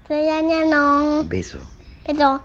Soy 0.07 0.29
Adriano. 0.29 1.25
Beso. 1.25 1.59
Beso. 2.07 2.43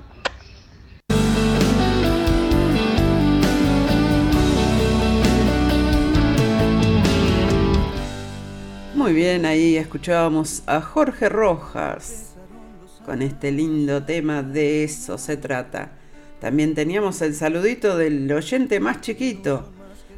Muy 8.96 9.14
bien, 9.14 9.46
ahí 9.46 9.76
escuchábamos 9.76 10.64
a 10.66 10.80
Jorge 10.80 11.28
Rojas 11.28 12.34
con 13.06 13.22
este 13.22 13.52
lindo 13.52 14.04
tema 14.04 14.44
de 14.44 14.84
eso 14.84 15.18
se 15.18 15.38
trata. 15.38 15.92
También 16.40 16.74
teníamos 16.74 17.22
el 17.22 17.36
saludito 17.36 17.98
del 17.98 18.32
oyente 18.32 18.80
más 18.80 19.02
chiquito 19.02 19.72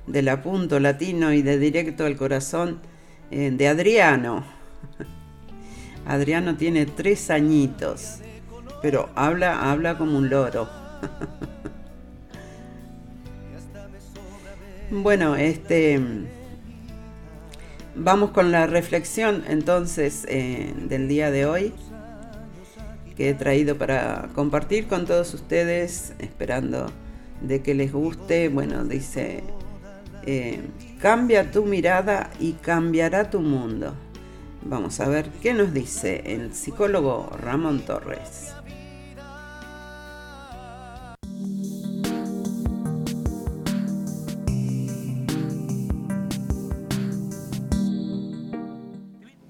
del 0.08 0.30
apunto 0.30 0.80
latino 0.80 1.34
y 1.34 1.42
de 1.42 1.58
directo 1.58 2.06
al 2.06 2.16
corazón 2.16 2.80
eh, 3.32 3.52
de 3.52 3.68
Adriano. 3.68 4.46
Adriano 6.06 6.56
tiene 6.56 6.86
tres 6.86 7.30
añitos, 7.30 8.20
pero 8.82 9.10
habla, 9.16 9.72
habla 9.72 9.98
como 9.98 10.18
un 10.18 10.30
loro. 10.30 10.70
bueno, 14.92 15.36
este 15.36 16.00
vamos 17.96 18.32
con 18.32 18.52
la 18.52 18.68
reflexión 18.68 19.46
entonces 19.48 20.26
eh, 20.28 20.74
del 20.90 21.08
día 21.08 21.32
de 21.32 21.46
hoy 21.46 21.74
que 23.16 23.30
he 23.30 23.34
traído 23.34 23.78
para 23.78 24.30
compartir 24.36 24.88
con 24.88 25.06
todos 25.06 25.34
ustedes, 25.34 26.14
esperando 26.20 26.92
de 27.42 27.62
que 27.62 27.74
les 27.74 27.92
guste. 27.92 28.50
Bueno, 28.50 28.84
dice, 28.84 29.44
eh, 30.26 30.62
cambia 31.00 31.50
tu 31.50 31.66
mirada 31.66 32.30
y 32.40 32.54
cambiará 32.54 33.30
tu 33.30 33.40
mundo. 33.40 33.96
Vamos 34.68 35.00
a 35.00 35.08
ver 35.08 35.30
qué 35.44 35.54
nos 35.54 35.76
dice 35.76 36.24
el 36.26 36.56
psicólogo 36.56 37.30
Ramón 37.38 37.82
Torres. 37.82 38.52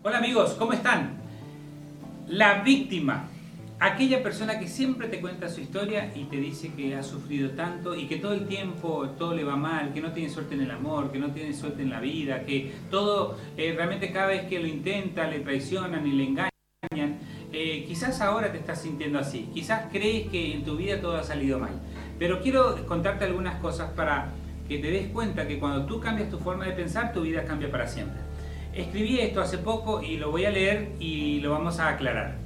Hola 0.04 0.18
amigos, 0.18 0.56
¿cómo 0.60 0.74
están? 0.74 1.14
La 2.28 2.62
víctima 2.62 3.30
aquella 3.80 4.24
persona 4.24 4.60
que 4.60 4.68
siempre 4.68 5.08
te 5.08 5.20
cuenta 5.20 5.50
su 5.50 5.62
historia 5.62 6.12
y 6.16 6.26
te 6.26 6.38
dice 6.38 6.72
que 6.74 6.96
ha 6.96 7.04
sufrido 7.04 7.52
tanto 7.52 7.96
y 7.96 8.08
que 8.08 8.18
todo 8.18 8.34
el 8.34 8.48
tiempo 8.48 9.10
todo 9.18 9.34
le 9.34 9.44
va 9.44 9.56
mal, 9.56 9.94
que 9.94 10.02
no 10.02 10.12
tiene 10.14 10.30
suerte 10.30 10.56
en 10.56 10.62
el 10.62 10.72
amor, 10.72 11.12
que 11.12 11.20
no 11.20 11.32
tiene 11.32 11.54
suerte 11.54 11.82
en 11.82 11.90
la 11.90 12.00
vida, 12.00 12.46
que 12.46 12.74
todo 12.90 13.38
eh, 13.58 13.74
realmente 13.76 14.12
cada 14.12 14.28
vez 14.28 14.46
que 14.48 14.60
lo 14.60 14.68
intenta 14.68 15.28
le 15.28 15.40
traicionan 15.40 16.06
y 16.08 16.12
le 16.14 16.24
engañan. 16.24 17.20
Eh, 17.52 17.86
quizás 17.88 18.20
ahora 18.22 18.52
te 18.52 18.58
estás 18.58 18.82
sintiendo 18.82 19.20
así, 19.20 19.50
quizás 19.54 19.88
crees 19.92 20.28
que 20.30 20.54
en 20.54 20.64
tu 20.64 20.76
vida 20.76 21.00
todo 21.00 21.16
ha 21.16 21.24
salido 21.24 21.58
mal, 21.60 21.80
pero 22.20 22.42
quiero 22.42 22.86
contarte 22.86 23.26
algunas 23.26 23.60
cosas 23.62 23.92
para 23.92 24.30
que 24.68 24.80
te 24.80 24.92
des 24.92 25.08
cuenta 25.08 25.48
que 25.48 25.58
cuando 25.60 25.86
tú 25.86 26.00
cambias 26.00 26.30
tu 26.30 26.38
forma 26.40 26.66
de 26.66 26.74
pensar, 26.74 27.14
tu 27.14 27.22
vida 27.22 27.46
cambia 27.46 27.72
para 27.72 27.88
siempre. 27.88 28.20
Escribí 28.74 29.20
esto 29.20 29.40
hace 29.40 29.58
poco 29.58 30.02
y 30.02 30.18
lo 30.18 30.32
voy 30.32 30.44
a 30.44 30.50
leer 30.50 30.92
y 31.00 31.40
lo 31.40 31.52
vamos 31.52 31.80
a 31.80 31.90
aclarar. 31.90 32.45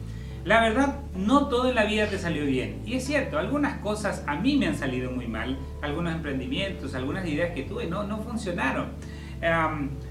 La 0.50 0.62
verdad, 0.62 0.96
no 1.16 1.48
todo 1.48 1.70
en 1.70 1.76
la 1.76 1.86
vida 1.86 2.08
te 2.08 2.18
salió 2.18 2.44
bien. 2.44 2.82
Y 2.84 2.96
es 2.96 3.06
cierto, 3.06 3.38
algunas 3.38 3.82
cosas 3.82 4.24
a 4.26 4.34
mí 4.34 4.58
me 4.58 4.66
han 4.66 4.76
salido 4.76 5.12
muy 5.12 5.28
mal, 5.28 5.60
algunos 5.84 6.12
emprendimientos, 6.12 6.96
algunas 6.96 7.28
ideas 7.28 7.52
que 7.54 7.62
tuve 7.62 7.86
no, 7.86 8.02
no 8.02 8.18
funcionaron. 8.18 8.88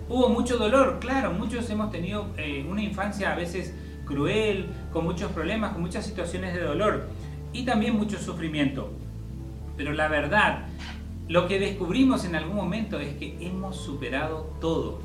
hubo 0.09 0.29
mucho 0.29 0.57
dolor, 0.57 0.98
claro, 1.01 1.33
muchos 1.33 1.68
hemos 1.70 1.90
tenido 1.90 2.29
eh, 2.37 2.64
una 2.70 2.85
infancia 2.85 3.33
a 3.33 3.35
veces 3.35 3.74
cruel, 4.05 4.68
con 4.92 5.07
muchos 5.07 5.33
problemas, 5.33 5.72
con 5.72 5.83
muchas 5.83 6.07
situaciones 6.07 6.55
de 6.55 6.61
dolor 6.61 7.09
y 7.53 7.64
también 7.64 7.96
mucho 7.96 8.16
sufrimiento. 8.16 8.92
Pero 9.77 9.92
la 9.92 10.07
verdad, 10.07 10.66
lo 11.27 11.48
que 11.48 11.59
descubrimos 11.59 12.24
en 12.24 12.37
algún 12.37 12.55
momento 12.55 13.01
es 13.01 13.14
que 13.14 13.37
hemos 13.40 13.77
superado 13.81 14.55
todo. 14.61 15.01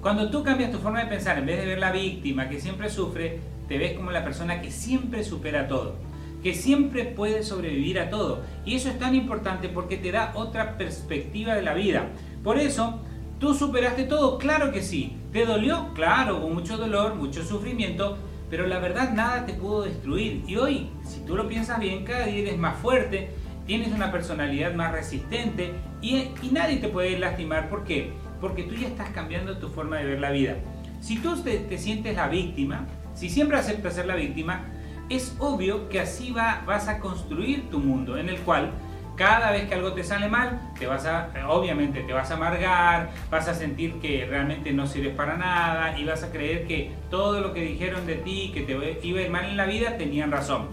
Cuando 0.00 0.30
tú 0.30 0.42
cambias 0.42 0.72
tu 0.72 0.78
forma 0.78 1.00
de 1.00 1.10
pensar, 1.10 1.36
en 1.36 1.44
vez 1.44 1.60
de 1.60 1.66
ver 1.66 1.78
la 1.80 1.92
víctima 1.92 2.48
que 2.48 2.58
siempre 2.58 2.88
sufre, 2.88 3.40
te 3.70 3.78
ves 3.78 3.92
como 3.92 4.10
la 4.10 4.24
persona 4.24 4.60
que 4.60 4.72
siempre 4.72 5.22
supera 5.22 5.68
todo, 5.68 5.94
que 6.42 6.54
siempre 6.54 7.04
puede 7.04 7.44
sobrevivir 7.44 8.00
a 8.00 8.10
todo. 8.10 8.42
Y 8.64 8.74
eso 8.74 8.88
es 8.88 8.98
tan 8.98 9.14
importante 9.14 9.68
porque 9.68 9.96
te 9.96 10.10
da 10.10 10.32
otra 10.34 10.76
perspectiva 10.76 11.54
de 11.54 11.62
la 11.62 11.74
vida. 11.74 12.08
Por 12.42 12.58
eso, 12.58 12.98
¿tú 13.38 13.54
superaste 13.54 14.02
todo? 14.02 14.38
Claro 14.38 14.72
que 14.72 14.82
sí. 14.82 15.16
¿Te 15.32 15.46
dolió? 15.46 15.94
Claro, 15.94 16.38
hubo 16.38 16.48
mucho 16.48 16.78
dolor, 16.78 17.14
mucho 17.14 17.44
sufrimiento, 17.44 18.18
pero 18.50 18.66
la 18.66 18.80
verdad 18.80 19.12
nada 19.12 19.46
te 19.46 19.52
pudo 19.52 19.82
destruir. 19.82 20.42
Y 20.48 20.56
hoy, 20.56 20.90
si 21.04 21.20
tú 21.20 21.36
lo 21.36 21.46
piensas 21.46 21.78
bien, 21.78 22.04
cada 22.04 22.26
día 22.26 22.40
eres 22.40 22.58
más 22.58 22.76
fuerte, 22.76 23.30
tienes 23.68 23.92
una 23.92 24.10
personalidad 24.10 24.74
más 24.74 24.90
resistente 24.90 25.74
y, 26.02 26.32
nadie 26.50 26.78
te 26.78 26.88
puede 26.88 27.16
lastimar. 27.20 27.68
¿Por 27.68 27.84
qué? 27.84 28.10
Porque 28.40 28.64
tú 28.64 28.74
ya 28.74 28.88
estás 28.88 29.10
cambiando 29.10 29.58
tu 29.58 29.68
forma 29.68 29.98
de 29.98 30.06
ver 30.06 30.18
la 30.18 30.32
vida. 30.32 30.56
Si 31.00 31.18
tú 31.18 31.40
te 31.40 31.78
sientes 31.78 32.16
la 32.16 32.26
víctima, 32.28 32.88
si 33.20 33.28
siempre 33.28 33.58
aceptas 33.58 33.92
ser 33.96 34.06
la 34.06 34.14
víctima, 34.14 34.62
es 35.10 35.36
obvio 35.38 35.90
que 35.90 36.00
así 36.00 36.32
va, 36.32 36.62
vas 36.64 36.88
a 36.88 37.00
construir 37.00 37.68
tu 37.68 37.78
mundo 37.78 38.16
en 38.16 38.30
el 38.30 38.38
cual 38.38 38.70
cada 39.14 39.50
vez 39.50 39.68
que 39.68 39.74
algo 39.74 39.92
te 39.92 40.02
sale 40.02 40.26
mal, 40.26 40.58
te 40.78 40.86
vas 40.86 41.06
obviamente 41.46 42.00
te 42.00 42.14
vas 42.14 42.30
a 42.30 42.34
amargar, 42.36 43.10
vas 43.30 43.46
a 43.46 43.52
sentir 43.52 44.00
que 44.00 44.24
realmente 44.24 44.72
no 44.72 44.86
sirves 44.86 45.14
para 45.14 45.36
nada 45.36 45.98
y 45.98 46.06
vas 46.06 46.22
a 46.22 46.32
creer 46.32 46.66
que 46.66 46.92
todo 47.10 47.42
lo 47.42 47.52
que 47.52 47.60
dijeron 47.60 48.06
de 48.06 48.14
ti, 48.14 48.52
que 48.54 48.62
te 48.62 48.72
iba 49.06 49.20
a 49.20 49.22
ir 49.22 49.30
mal 49.30 49.44
en 49.44 49.58
la 49.58 49.66
vida, 49.66 49.98
tenían 49.98 50.30
razón. 50.30 50.68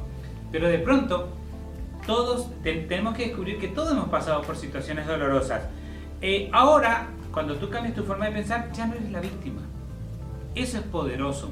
Pero 0.49 0.69
de 0.69 0.79
pronto, 0.79 1.27
todos 2.05 2.49
tenemos 2.63 3.13
que 3.13 3.25
descubrir 3.25 3.60
que 3.60 3.67
todos 3.67 3.91
hemos 3.91 4.07
pasado 4.07 4.41
por 4.43 4.55
situaciones 4.55 5.05
dolorosas. 5.05 5.63
Eh, 6.21 6.49
ahora, 6.53 7.07
cuando 7.33 7.57
tú 7.57 7.69
cambias 7.69 7.93
tu 7.93 8.03
forma 8.03 8.27
de 8.27 8.31
pensar, 8.31 8.71
ya 8.71 8.88
no 8.88 8.93
eres 8.93 9.12
la 9.12 9.19
víctima. 9.19 9.63
Eso 10.55 10.77
es 10.77 10.83
poderoso. 10.86 11.51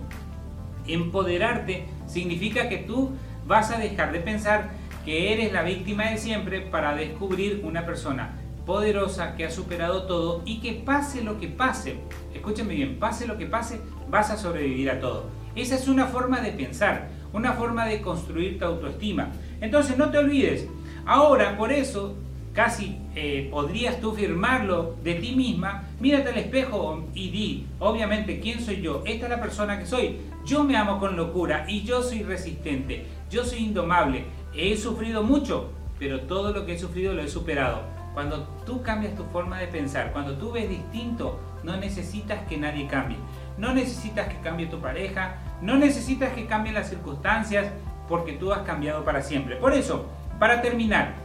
Empoderarte 0.87 1.85
significa 2.07 2.69
que 2.69 2.77
tú 2.77 3.11
vas 3.47 3.71
a 3.71 3.77
dejar 3.77 4.11
de 4.11 4.19
pensar 4.19 4.71
que 5.03 5.33
eres 5.33 5.53
la 5.53 5.61
víctima 5.61 6.09
de 6.09 6.17
siempre 6.17 6.61
para 6.61 6.95
descubrir 6.95 7.61
una 7.63 7.85
persona 7.85 8.41
poderosa 8.65 9.35
que 9.35 9.45
ha 9.45 9.51
superado 9.51 10.03
todo 10.03 10.41
y 10.45 10.59
que 10.59 10.73
pase 10.73 11.23
lo 11.23 11.39
que 11.39 11.47
pase, 11.47 11.97
escúchame 12.33 12.73
bien, 12.73 12.97
pase 12.99 13.27
lo 13.27 13.37
que 13.37 13.45
pase, 13.45 13.79
vas 14.09 14.31
a 14.31 14.37
sobrevivir 14.37 14.89
a 14.89 14.99
todo. 14.99 15.29
Esa 15.55 15.75
es 15.75 15.87
una 15.87 16.07
forma 16.07 16.41
de 16.41 16.51
pensar, 16.51 17.09
una 17.31 17.53
forma 17.53 17.85
de 17.85 18.01
construir 18.01 18.57
tu 18.57 18.65
autoestima. 18.65 19.29
Entonces 19.61 19.97
no 19.97 20.09
te 20.09 20.17
olvides, 20.17 20.67
ahora 21.05 21.55
por 21.57 21.71
eso 21.71 22.15
casi 22.55 22.97
eh, 23.15 23.49
podrías 23.51 23.99
tú 23.99 24.13
firmarlo 24.13 24.95
de 25.03 25.15
ti 25.15 25.35
misma, 25.35 25.83
mírate 25.99 26.29
al 26.29 26.37
espejo 26.37 27.03
y 27.13 27.29
di, 27.29 27.67
obviamente, 27.79 28.39
¿quién 28.39 28.61
soy 28.61 28.81
yo? 28.81 29.03
Esta 29.05 29.25
es 29.25 29.29
la 29.29 29.41
persona 29.41 29.77
que 29.77 29.85
soy. 29.85 30.21
Yo 30.45 30.63
me 30.63 30.77
amo 30.77 30.99
con 30.99 31.17
locura 31.17 31.65
y 31.67 31.83
yo 31.83 32.01
soy 32.01 32.23
resistente, 32.23 33.05
yo 33.29 33.43
soy 33.43 33.59
indomable. 33.59 34.23
He 34.55 34.77
sufrido 34.77 35.21
mucho, 35.21 35.71
pero 35.99 36.21
todo 36.21 36.53
lo 36.53 36.65
que 36.65 36.75
he 36.75 36.79
sufrido 36.79 37.13
lo 37.13 37.21
he 37.21 37.27
superado. 37.27 37.81
Cuando 38.13 38.47
tú 38.65 38.81
cambias 38.81 39.15
tu 39.15 39.25
forma 39.25 39.59
de 39.59 39.67
pensar, 39.67 40.13
cuando 40.13 40.37
tú 40.37 40.53
ves 40.53 40.69
distinto, 40.69 41.37
no 41.63 41.75
necesitas 41.75 42.47
que 42.47 42.57
nadie 42.57 42.87
cambie. 42.87 43.17
No 43.57 43.73
necesitas 43.73 44.29
que 44.29 44.39
cambie 44.39 44.67
tu 44.67 44.79
pareja, 44.79 45.37
no 45.61 45.75
necesitas 45.75 46.31
que 46.31 46.45
cambien 46.45 46.75
las 46.75 46.89
circunstancias, 46.89 47.67
porque 48.07 48.33
tú 48.33 48.53
has 48.53 48.61
cambiado 48.61 49.03
para 49.03 49.21
siempre. 49.21 49.57
Por 49.57 49.73
eso, 49.73 50.05
para 50.39 50.61
terminar, 50.61 51.24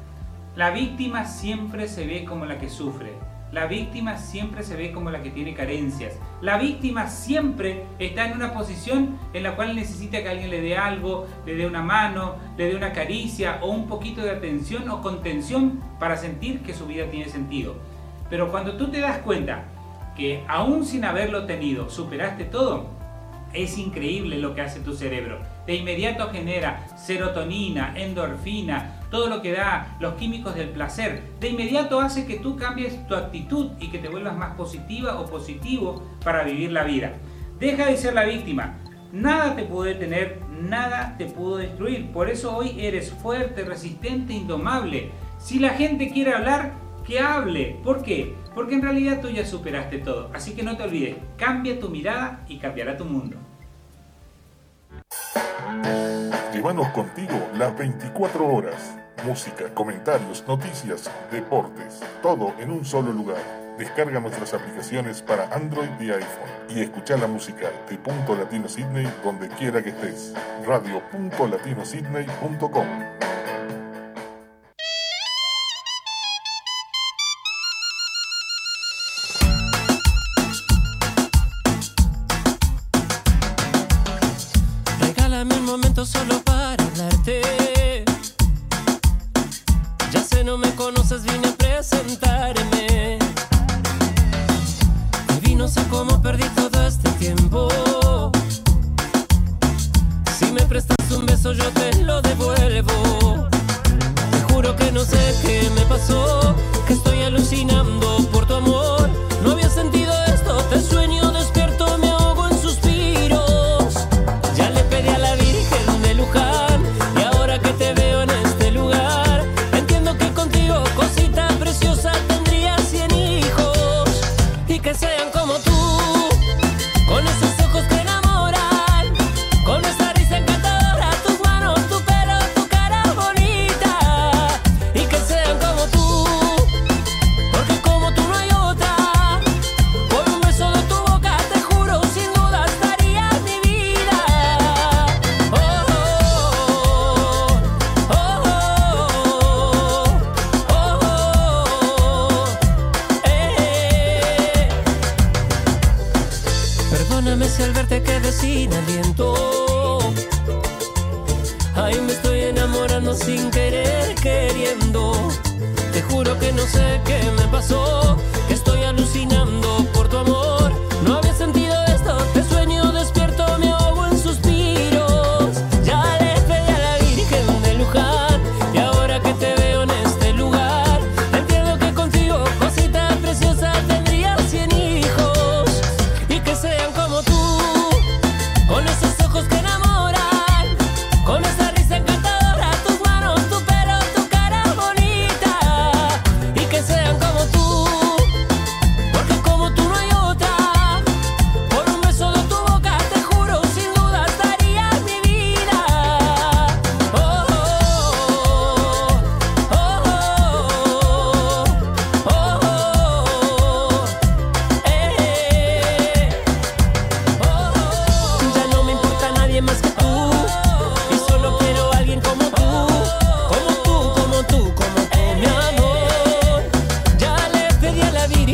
la 0.61 0.73
víctima 0.73 1.25
siempre 1.25 1.89
se 1.89 2.07
ve 2.07 2.27
como 2.27 2.45
la 2.45 2.59
que 2.59 2.69
sufre. 2.69 3.15
La 3.51 3.65
víctima 3.65 4.19
siempre 4.19 4.63
se 4.63 4.77
ve 4.77 4.93
como 4.93 5.11
la 5.11 5.23
que 5.23 5.31
tiene 5.31 5.55
carencias. 5.55 6.19
La 6.43 6.59
víctima 6.59 7.09
siempre 7.09 7.87
está 7.99 8.27
en 8.27 8.35
una 8.35 8.53
posición 8.53 9.19
en 9.33 9.43
la 9.43 9.57
cual 9.57 9.75
necesita 9.75 10.23
que 10.23 10.29
alguien 10.29 10.51
le 10.51 10.61
dé 10.61 10.77
algo, 10.77 11.27
le 11.47 11.55
dé 11.55 11.67
una 11.67 11.81
mano, 11.81 12.35
le 12.59 12.67
dé 12.67 12.77
una 12.77 12.93
caricia 12.93 13.59
o 13.63 13.71
un 13.71 13.89
poquito 13.89 14.21
de 14.21 14.33
atención 14.33 14.87
o 14.91 15.01
contención 15.01 15.81
para 15.99 16.19
sentir 16.19 16.61
que 16.61 16.75
su 16.75 16.87
vida 16.87 17.07
tiene 17.07 17.31
sentido. 17.31 17.77
Pero 18.29 18.51
cuando 18.51 18.77
tú 18.77 18.89
te 18.91 19.01
das 19.01 19.17
cuenta 19.21 19.65
que 20.15 20.45
aún 20.47 20.85
sin 20.85 21.07
haberlo 21.07 21.47
tenido 21.47 21.89
superaste 21.89 22.45
todo, 22.45 22.91
es 23.55 23.79
increíble 23.79 24.37
lo 24.37 24.55
que 24.55 24.61
hace 24.61 24.81
tu 24.81 24.93
cerebro. 24.93 25.41
De 25.67 25.75
inmediato 25.75 26.29
genera 26.29 26.87
serotonina, 26.99 27.95
endorfina, 27.97 29.00
todo 29.11 29.29
lo 29.29 29.43
que 29.43 29.53
da 29.53 29.97
los 30.01 30.15
químicos 30.15 30.55
del 30.55 30.71
placer, 30.71 31.23
de 31.41 31.49
inmediato 31.49 32.01
hace 32.01 32.27
que 32.27 32.39
tú 32.39 32.57
cambies 32.57 33.07
tu 33.07 33.15
actitud 33.15 33.73
y 33.81 33.89
que 33.89 33.99
te 33.99 34.09
vuelvas 34.09 34.37
más 34.37 34.55
positiva 34.55 35.21
o 35.21 35.27
positivo 35.27 36.03
para 36.25 36.45
vivir 36.45 36.73
la 36.73 36.85
vida. 36.85 37.15
Deja 37.59 37.87
de 37.87 37.97
ser 37.97 38.15
la 38.15 38.25
víctima. 38.25 38.79
Nada 39.13 39.57
te 39.57 39.65
pudo 39.65 39.83
detener, 39.83 40.41
nada 40.63 41.17
te 41.19 41.27
pudo 41.27 41.57
destruir. 41.57 42.13
Por 42.13 42.31
eso 42.31 42.57
hoy 42.57 42.77
eres 42.79 43.11
fuerte, 43.11 43.65
resistente, 43.65 44.33
indomable. 44.33 45.11
Si 45.39 45.59
la 45.59 45.71
gente 45.71 46.11
quiere 46.11 46.33
hablar, 46.33 46.73
que 47.05 47.19
hable. 47.19 47.77
¿Por 47.83 48.03
qué? 48.03 48.35
Porque 48.55 48.75
en 48.75 48.83
realidad 48.83 49.21
tú 49.21 49.29
ya 49.29 49.45
superaste 49.45 49.99
todo. 49.99 50.31
Así 50.33 50.53
que 50.53 50.63
no 50.63 50.77
te 50.77 50.85
olvides, 50.85 51.17
cambia 51.37 51.79
tu 51.81 51.89
mirada 51.89 52.45
y 52.49 52.59
cambiará 52.59 52.97
tu 52.97 53.05
mundo. 53.05 53.37
Llévanos 56.53 56.89
contigo 56.89 57.49
las 57.55 57.77
24 57.77 58.47
horas 58.47 59.00
música, 59.25 59.73
comentarios, 59.75 60.45
noticias, 60.47 61.11
deportes, 61.31 62.01
todo 62.23 62.55
en 62.59 62.71
un 62.71 62.85
solo 62.85 63.11
lugar. 63.13 63.43
Descarga 63.79 64.21
nuestras 64.21 64.53
aplicaciones 64.55 65.23
para 65.23 65.53
Android 65.55 65.89
y 66.01 66.11
iPhone 66.11 66.51
y 66.69 66.81
escucha 66.81 67.17
la 67.17 67.27
música 67.27 67.71
de 67.89 67.97
Punto 67.97 68.37
Latino 68.37 68.69
Sydney 68.69 69.11
donde 69.25 69.49
quiera 69.49 69.83
que 69.83 69.89
estés. 69.91 70.35
Radio.latinosidney.com 70.67 72.87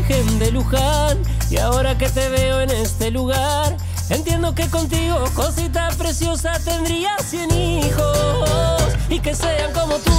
de 0.07 0.53
Luján. 0.53 1.19
Y 1.51 1.59
ahora 1.59 1.99
que 1.99 2.09
te 2.09 2.29
veo 2.29 2.61
en 2.61 2.71
este 2.71 3.11
lugar, 3.11 3.77
entiendo 4.09 4.55
que 4.55 4.69
contigo, 4.69 5.17
cosita 5.35 5.89
preciosa, 5.99 6.53
tendría 6.65 7.19
cien 7.19 7.51
hijos. 7.51 8.83
Y 9.09 9.19
que 9.19 9.35
sean 9.35 9.73
como 9.73 9.97
tú, 9.97 10.13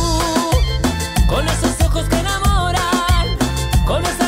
con 1.29 1.47
esos 1.47 1.79
ojos 1.85 2.03
que 2.09 2.19
enamoran, 2.19 3.37
con 3.85 4.05
esa 4.05 4.26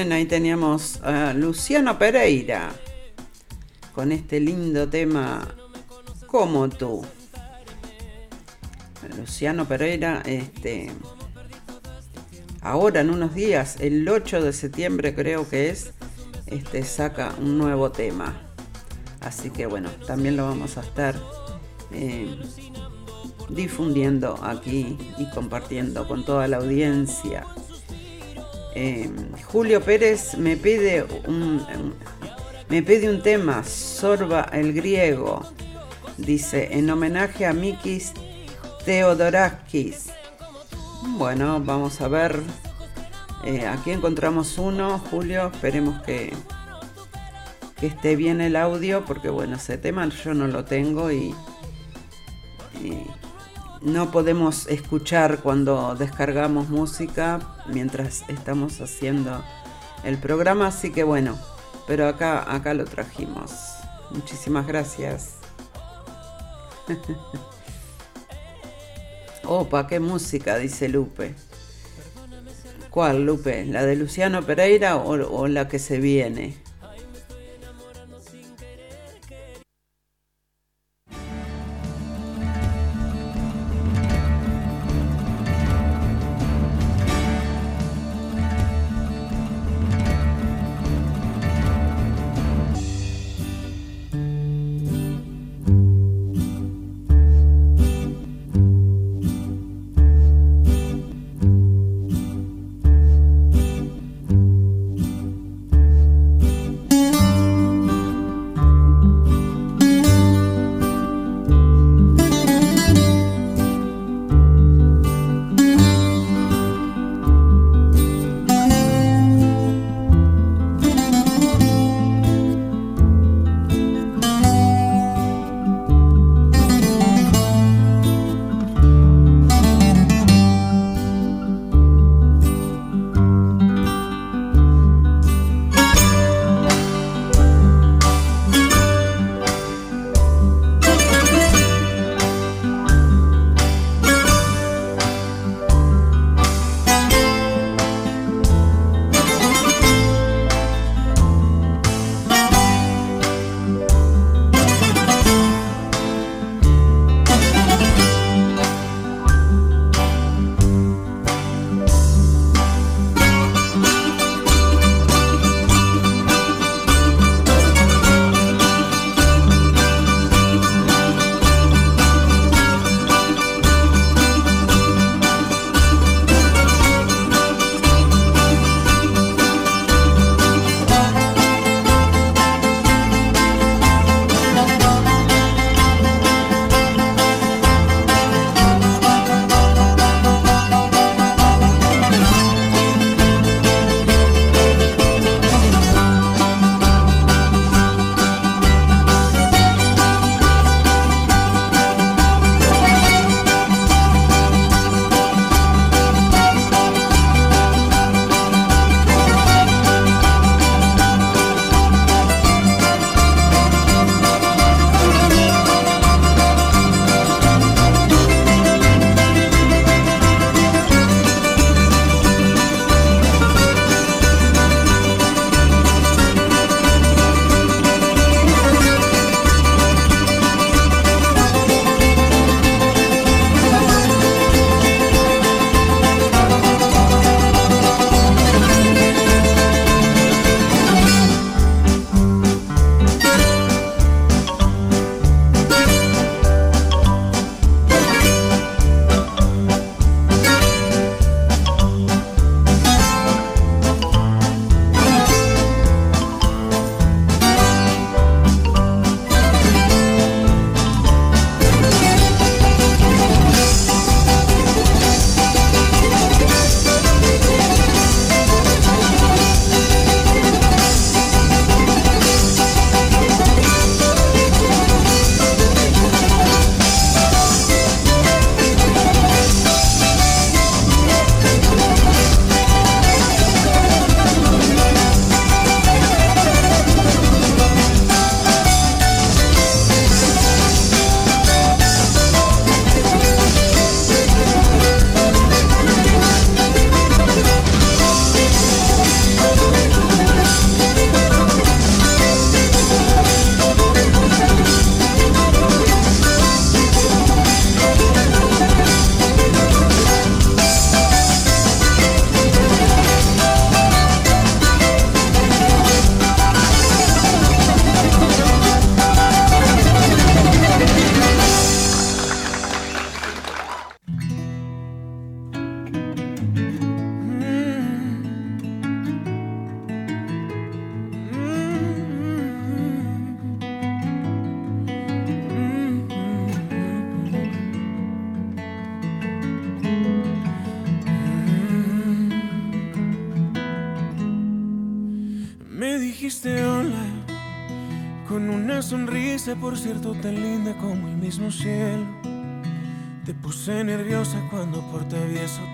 ahí 0.00 0.24
teníamos 0.24 0.98
a 1.02 1.34
Luciano 1.34 1.98
Pereira 1.98 2.70
con 3.94 4.12
este 4.12 4.40
lindo 4.40 4.88
tema 4.88 5.46
Como 6.26 6.70
tú. 6.70 7.04
Luciano 9.18 9.66
Pereira, 9.68 10.22
este 10.24 10.90
ahora 12.62 13.02
en 13.02 13.10
unos 13.10 13.34
días, 13.34 13.76
el 13.80 14.08
8 14.08 14.42
de 14.42 14.54
septiembre 14.54 15.14
creo 15.14 15.46
que 15.46 15.68
es, 15.68 15.92
este 16.46 16.82
saca 16.82 17.34
un 17.38 17.58
nuevo 17.58 17.92
tema. 17.92 18.40
Así 19.20 19.50
que 19.50 19.66
bueno, 19.66 19.90
también 20.06 20.38
lo 20.38 20.46
vamos 20.46 20.78
a 20.78 20.80
estar 20.80 21.14
eh, 21.92 22.40
difundiendo 23.50 24.42
aquí 24.42 24.96
y 25.18 25.28
compartiendo 25.30 26.08
con 26.08 26.24
toda 26.24 26.48
la 26.48 26.56
audiencia. 26.56 27.44
Em, 28.74 29.32
Julio 29.46 29.80
Pérez 29.80 30.36
me 30.36 30.56
pide 30.56 31.04
un, 31.26 31.64
me 32.68 32.82
pide 32.82 33.10
un 33.10 33.22
tema, 33.22 33.64
Sorba 33.64 34.48
el 34.52 34.72
griego, 34.72 35.42
dice, 36.16 36.68
en 36.72 36.88
homenaje 36.88 37.46
a 37.46 37.52
Mikis 37.52 38.12
Theodorakis. 38.84 40.10
Bueno, 41.16 41.60
vamos 41.60 42.00
a 42.00 42.08
ver. 42.08 42.40
Eh, 43.44 43.66
aquí 43.66 43.90
encontramos 43.90 44.58
uno, 44.58 44.98
Julio. 45.10 45.50
Esperemos 45.52 46.02
que, 46.02 46.32
que, 47.78 47.86
esté 47.86 48.16
bien 48.16 48.40
el 48.40 48.54
audio, 48.54 49.04
porque 49.04 49.30
bueno, 49.30 49.56
ese 49.56 49.78
tema 49.78 50.08
yo 50.08 50.34
no 50.34 50.46
lo 50.46 50.64
tengo 50.64 51.10
y 51.10 51.34
no 53.82 54.10
podemos 54.10 54.66
escuchar 54.66 55.38
cuando 55.38 55.94
descargamos 55.94 56.68
música 56.68 57.40
mientras 57.70 58.22
estamos 58.28 58.80
haciendo 58.80 59.42
el 60.04 60.18
programa, 60.18 60.68
así 60.68 60.92
que 60.92 61.04
bueno, 61.04 61.38
pero 61.86 62.08
acá, 62.08 62.52
acá 62.54 62.74
lo 62.74 62.84
trajimos. 62.84 63.52
Muchísimas 64.10 64.66
gracias. 64.66 65.34
Opa, 69.44 69.86
qué 69.86 70.00
música, 70.00 70.56
dice 70.58 70.88
Lupe. 70.88 71.34
¿Cuál, 72.90 73.24
Lupe? 73.24 73.64
¿La 73.66 73.84
de 73.86 73.96
Luciano 73.96 74.42
Pereira 74.42 74.96
o, 74.96 75.10
o 75.10 75.48
la 75.48 75.68
que 75.68 75.78
se 75.78 75.98
viene? 75.98 76.56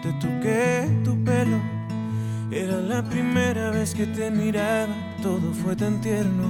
Te 0.03 0.13
toqué 0.15 0.89
tu 1.05 1.17
pelo. 1.25 1.61
Era 2.51 2.81
la 2.81 3.03
primera 3.03 3.71
vez 3.71 3.95
que 3.95 4.07
te 4.07 4.31
miraba, 4.31 4.95
todo 5.23 5.53
fue 5.53 5.75
tan 5.75 6.01
tierno 6.01 6.49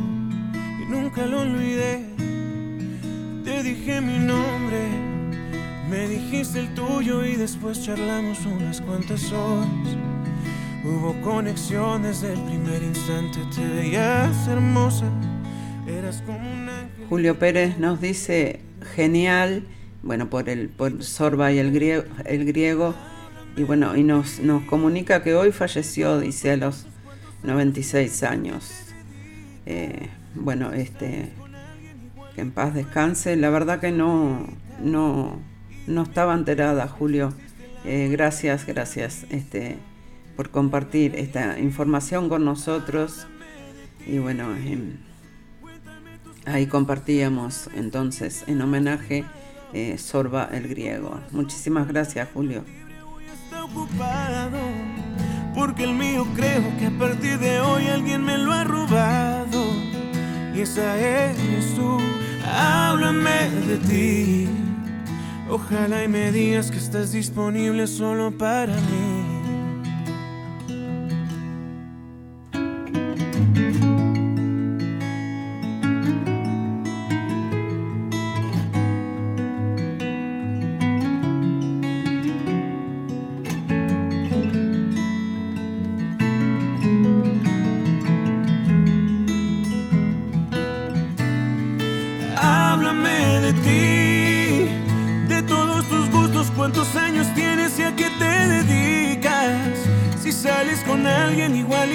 y 0.81 0.91
nunca 0.91 1.25
lo 1.27 1.41
olvidé. 1.41 2.05
Te 3.45 3.63
dije 3.63 4.01
mi 4.01 4.19
nombre, 4.19 4.79
me 5.89 6.07
dijiste 6.09 6.61
el 6.61 6.75
tuyo 6.75 7.25
y 7.25 7.37
después 7.37 7.83
charlamos 7.83 8.45
unas 8.45 8.81
cuantas 8.81 9.33
horas. 9.33 9.97
Hubo 10.85 11.15
conexión 11.23 12.03
desde 12.03 12.33
primer 12.33 12.83
instante, 12.83 13.39
te 13.55 13.67
veías 13.67 14.47
hermosa, 14.49 15.07
eras 15.89 16.23
como 16.27 16.39
un. 16.39 16.69
Julio 17.09 17.39
Pérez 17.39 17.79
nos 17.79 18.01
dice 18.01 18.61
genial, 18.95 19.65
bueno, 20.03 20.29
por 20.29 20.49
el 20.49 20.69
por 20.69 21.03
Sorba 21.03 21.53
y 21.53 21.59
el 21.59 21.73
griego 21.73 22.95
y 23.57 23.65
bueno, 23.65 23.97
y 23.97 24.03
nos, 24.03 24.41
nos 24.41 24.63
comunica 24.65 25.23
que 25.23 25.35
hoy 25.35 25.51
falleció, 25.51 26.21
dice, 26.21 26.53
a 26.53 26.57
los 26.59 26.87
96 27.43 28.23
años. 28.23 28.71
Eh, 29.65 30.11
bueno, 30.35 30.73
este, 30.73 31.33
que 32.35 32.43
en 32.43 32.51
paz 32.51 32.75
descanse. 32.75 33.35
La 33.37 33.49
verdad 33.49 33.81
que 33.81 33.93
no, 33.93 34.47
no, 34.83 35.41
no 35.87 36.03
estaba 36.03 36.35
enterada, 36.35 36.87
Julio. 36.87 37.33
Eh, 37.85 38.09
gracias, 38.11 38.67
gracias 38.67 39.25
este, 39.31 39.79
por 40.37 40.51
compartir 40.51 41.17
esta 41.17 41.59
información 41.59 42.29
con 42.29 42.45
nosotros. 42.45 43.27
Y 44.07 44.19
bueno, 44.19 44.55
em, 44.55 44.99
ahí 46.45 46.67
compartíamos 46.67 47.71
entonces 47.75 48.45
en 48.47 48.61
homenaje 48.61 49.25
eh, 49.73 49.97
Sorba 49.97 50.49
el 50.53 50.69
griego. 50.69 51.21
Muchísimas 51.33 51.89
gracias, 51.89 52.29
Julio. 52.35 52.65
Está 53.47 53.65
ocupado 53.65 54.59
Porque 55.55 55.85
el 55.85 55.95
mío 55.95 56.27
creo 56.35 56.65
que 56.79 56.87
a 56.87 56.99
partir 56.99 57.39
de 57.39 57.61
hoy 57.61 57.87
alguien 57.87 58.25
me 58.25 58.37
lo 58.37 58.53
ha 58.53 58.65
robado. 58.65 59.65
Y 60.55 60.61
esa 60.61 60.99
eres 60.99 61.75
tú, 61.75 61.99
háblame 62.45 63.51
de 63.69 63.79
ti. 63.79 64.49
Ojalá 65.49 66.05
y 66.05 66.09
me 66.09 66.33
digas 66.33 66.71
que 66.71 66.79
estás 66.79 67.13
disponible 67.13 67.87
solo 67.87 68.37
para 68.37 68.75
mí 68.75 69.37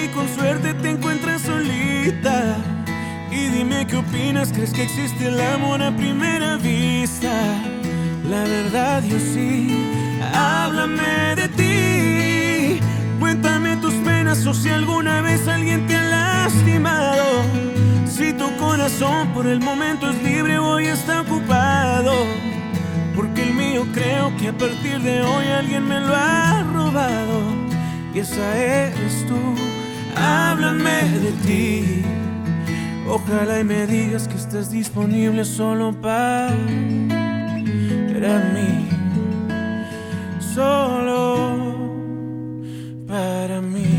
y 0.04 0.08
con 0.08 0.28
suerte 0.28 0.74
te 0.74 0.90
encuentras 0.90 1.42
solita. 1.42 2.56
Y 3.30 3.48
dime 3.48 3.86
qué 3.86 3.96
opinas, 3.96 4.52
¿crees 4.52 4.72
que 4.72 4.82
existe 4.82 5.28
el 5.28 5.40
amor 5.40 5.82
a 5.82 5.90
primera 5.96 6.56
vista? 6.56 7.32
La 8.28 8.44
verdad 8.44 9.02
yo 9.04 9.18
sí, 9.18 10.20
háblame 10.34 11.36
de 11.36 11.48
ti. 11.48 12.80
Cuéntame 13.18 13.76
tus 13.76 13.94
penas 13.94 14.44
o 14.46 14.54
si 14.54 14.68
alguna 14.68 15.22
vez 15.22 15.46
alguien 15.48 15.86
te 15.86 15.96
ha 15.96 16.02
lastimado. 16.02 17.24
Si 18.06 18.32
tu 18.32 18.54
corazón 18.56 19.28
por 19.32 19.46
el 19.46 19.60
momento 19.60 20.10
es 20.10 20.22
libre, 20.22 20.58
hoy 20.58 20.86
está 20.86 21.22
ocupado. 21.22 22.12
Porque 23.16 23.42
el 23.42 23.54
mío 23.54 23.86
creo 23.92 24.34
que 24.36 24.48
a 24.48 24.52
partir 24.52 25.00
de 25.00 25.22
hoy 25.22 25.46
alguien 25.46 25.86
me 25.86 26.00
lo 26.00 26.14
ha 26.14 26.62
robado. 26.72 27.40
Y 28.14 28.18
esa 28.18 28.58
eres 28.58 29.26
tú, 29.26 29.54
háblame 30.16 31.02
de 31.20 31.32
ti. 31.44 32.02
Ojalá 33.08 33.60
y 33.60 33.64
me 33.64 33.86
digas 33.86 34.26
que 34.28 34.36
estás 34.36 34.70
disponible 34.70 35.44
solo 35.44 35.92
para 36.00 36.56
mí. 38.54 38.88
Solo 40.54 41.76
para 43.06 43.60
mí. 43.60 43.91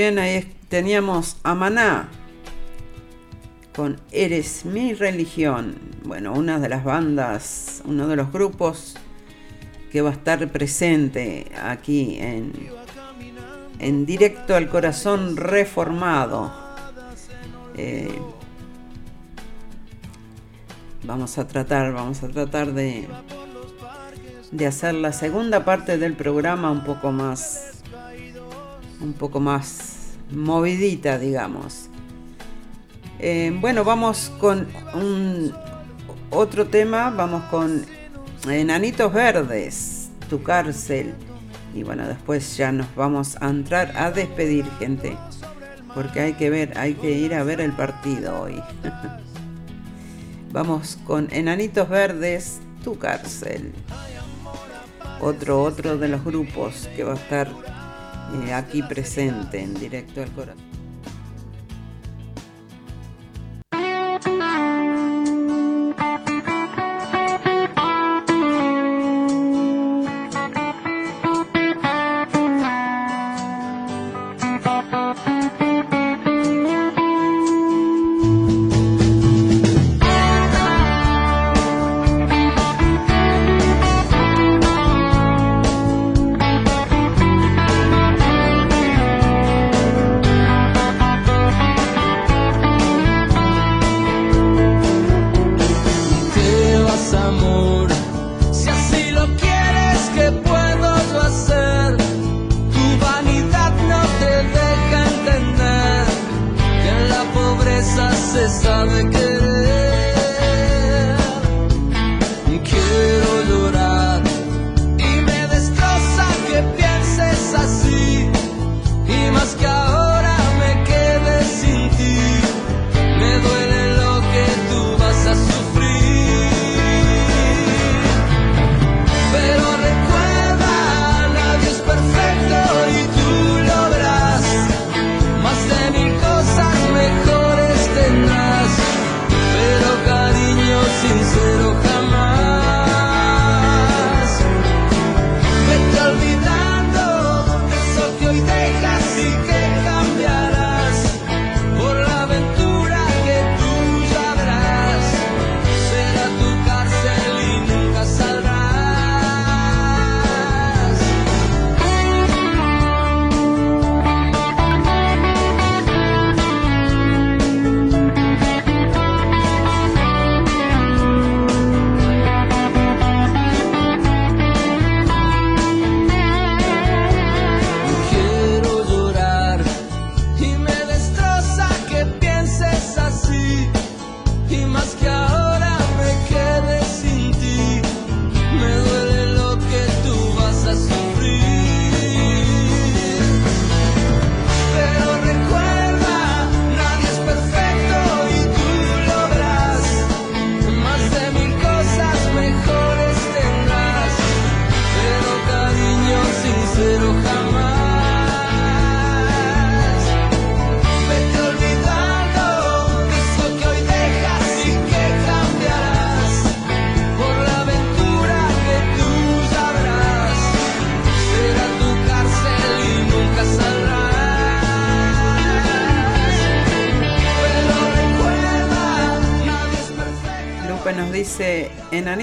Bien, 0.00 0.18
ahí 0.18 0.50
teníamos 0.70 1.36
a 1.42 1.54
Maná 1.54 2.08
con 3.76 4.00
Eres 4.10 4.64
mi 4.64 4.94
religión. 4.94 5.76
Bueno, 6.04 6.32
una 6.32 6.58
de 6.58 6.70
las 6.70 6.84
bandas, 6.84 7.82
uno 7.84 8.08
de 8.08 8.16
los 8.16 8.32
grupos 8.32 8.94
que 9.92 10.00
va 10.00 10.08
a 10.08 10.12
estar 10.14 10.50
presente 10.50 11.52
aquí 11.62 12.16
en, 12.18 12.70
en 13.78 14.06
directo 14.06 14.56
al 14.56 14.70
corazón 14.70 15.36
reformado. 15.36 16.50
Eh, 17.76 18.18
vamos 21.04 21.36
a 21.36 21.46
tratar, 21.46 21.92
vamos 21.92 22.22
a 22.22 22.28
tratar 22.28 22.72
de, 22.72 23.06
de 24.50 24.66
hacer 24.66 24.94
la 24.94 25.12
segunda 25.12 25.62
parte 25.66 25.98
del 25.98 26.14
programa 26.14 26.70
un 26.70 26.84
poco 26.84 27.12
más 27.12 27.79
un 29.00 29.12
poco 29.12 29.40
más 29.40 30.14
movidita, 30.30 31.18
digamos. 31.18 31.88
Eh, 33.18 33.56
bueno, 33.60 33.84
vamos 33.84 34.32
con 34.38 34.66
un 34.94 35.52
otro 36.30 36.66
tema, 36.68 37.10
vamos 37.10 37.42
con 37.44 37.84
Enanitos 38.48 39.12
Verdes, 39.12 40.10
tu 40.28 40.42
cárcel. 40.42 41.14
Y 41.74 41.82
bueno, 41.82 42.06
después 42.06 42.56
ya 42.56 42.72
nos 42.72 42.92
vamos 42.94 43.36
a 43.40 43.48
entrar 43.48 43.92
a 43.96 44.10
despedir, 44.10 44.64
gente. 44.78 45.16
Porque 45.94 46.20
hay 46.20 46.32
que 46.34 46.50
ver, 46.50 46.78
hay 46.78 46.94
que 46.94 47.10
ir 47.10 47.34
a 47.34 47.42
ver 47.42 47.60
el 47.60 47.72
partido 47.72 48.40
hoy. 48.42 48.62
vamos 50.52 50.98
con 51.04 51.28
Enanitos 51.30 51.88
Verdes, 51.88 52.60
tu 52.82 52.98
cárcel. 52.98 53.72
Otro, 55.20 55.62
otro 55.62 55.98
de 55.98 56.08
los 56.08 56.24
grupos 56.24 56.88
que 56.96 57.04
va 57.04 57.12
a 57.12 57.16
estar 57.16 57.50
eh, 58.34 58.52
aquí 58.52 58.82
presente 58.82 59.60
en 59.60 59.74
directo 59.74 60.22
al 60.22 60.30
corazón. 60.32 60.79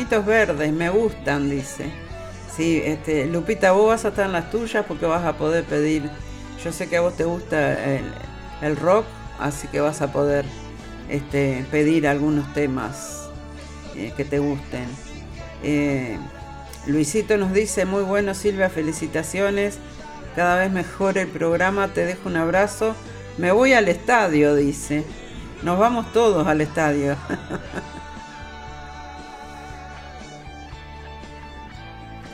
Verdes, 0.09 0.71
me 0.71 0.89
gustan, 0.89 1.49
dice. 1.49 1.91
Sí, 2.55 2.81
este, 2.83 3.27
Lupita, 3.27 3.71
vos 3.71 3.87
vas 3.87 4.05
a 4.05 4.09
estar 4.09 4.25
en 4.25 4.31
las 4.31 4.49
tuyas 4.49 4.85
porque 4.87 5.05
vas 5.05 5.23
a 5.23 5.33
poder 5.33 5.63
pedir. 5.63 6.09
Yo 6.63 6.71
sé 6.71 6.87
que 6.87 6.97
a 6.97 7.01
vos 7.01 7.15
te 7.15 7.25
gusta 7.25 7.73
el, 7.95 8.05
el 8.61 8.75
rock, 8.75 9.05
así 9.39 9.67
que 9.67 9.79
vas 9.79 10.01
a 10.01 10.11
poder 10.11 10.45
este, 11.09 11.65
pedir 11.71 12.07
algunos 12.07 12.51
temas 12.53 13.29
eh, 13.95 14.13
que 14.15 14.25
te 14.25 14.39
gusten. 14.39 14.87
Eh, 15.63 16.17
Luisito 16.87 17.37
nos 17.37 17.53
dice, 17.53 17.85
muy 17.85 18.03
bueno 18.03 18.33
Silvia, 18.33 18.69
felicitaciones. 18.69 19.79
Cada 20.35 20.57
vez 20.57 20.71
mejor 20.71 21.17
el 21.17 21.27
programa, 21.27 21.89
te 21.89 22.05
dejo 22.05 22.29
un 22.29 22.37
abrazo. 22.37 22.95
Me 23.37 23.51
voy 23.51 23.73
al 23.73 23.87
estadio, 23.87 24.55
dice. 24.55 25.03
Nos 25.63 25.79
vamos 25.79 26.11
todos 26.13 26.47
al 26.47 26.61
estadio. 26.61 27.15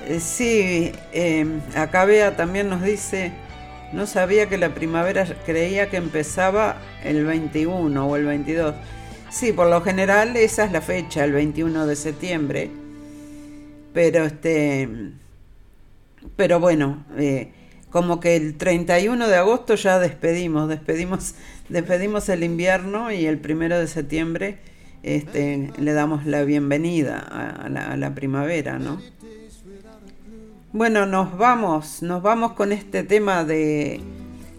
Eh, 0.07 0.19
Sí, 0.19 0.91
eh, 1.13 1.45
acá 1.75 2.05
Bea 2.05 2.35
también 2.35 2.69
nos 2.69 2.81
dice, 2.83 3.31
no 3.93 4.05
sabía 4.07 4.49
que 4.49 4.57
la 4.57 4.73
primavera 4.73 5.25
creía 5.45 5.89
que 5.89 5.97
empezaba 5.97 6.77
el 7.03 7.25
21 7.25 8.07
o 8.07 8.15
el 8.15 8.25
22. 8.25 8.75
Sí, 9.29 9.51
por 9.51 9.67
lo 9.67 9.81
general 9.81 10.35
esa 10.37 10.65
es 10.65 10.71
la 10.71 10.81
fecha, 10.81 11.23
el 11.23 11.31
21 11.31 11.87
de 11.87 11.95
septiembre. 11.95 12.69
Pero 13.93 14.25
este, 14.25 14.89
pero 16.35 16.59
bueno, 16.59 17.05
eh, 17.17 17.51
como 17.89 18.19
que 18.19 18.35
el 18.35 18.57
31 18.57 19.27
de 19.27 19.35
agosto 19.35 19.75
ya 19.75 19.99
despedimos, 19.99 20.69
despedimos, 20.69 21.35
despedimos 21.69 22.29
el 22.29 22.43
invierno 22.43 23.11
y 23.11 23.25
el 23.25 23.37
primero 23.39 23.79
de 23.79 23.87
septiembre 23.87 24.57
este, 25.03 25.71
le 25.77 25.93
damos 25.93 26.25
la 26.25 26.43
bienvenida 26.43 27.19
a 27.19 27.69
la, 27.69 27.91
a 27.91 27.97
la 27.97 28.15
primavera, 28.15 28.79
¿no? 28.79 29.01
Bueno, 30.73 31.05
nos 31.05 31.37
vamos, 31.37 32.01
nos 32.01 32.23
vamos 32.23 32.53
con 32.53 32.71
este 32.71 33.03
tema 33.03 33.43
de 33.43 34.01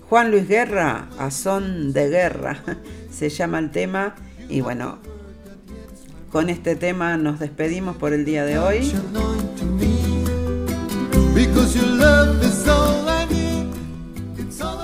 Juan 0.09 0.31
Luis 0.31 0.47
Guerra, 0.47 1.09
a 1.19 1.33
son 1.33 1.93
de 1.93 2.09
guerra, 2.09 2.63
se 3.11 3.31
llama 3.31 3.59
el 3.59 3.73
tema, 3.73 4.15
y 4.49 4.61
bueno, 4.61 4.99
con 6.31 6.51
este 6.51 6.77
tema 6.77 7.17
nos 7.17 7.41
despedimos 7.41 7.97
por 7.97 8.13
el 8.13 8.25
día 8.25 8.45
de 8.45 8.59
hoy. 8.61 8.93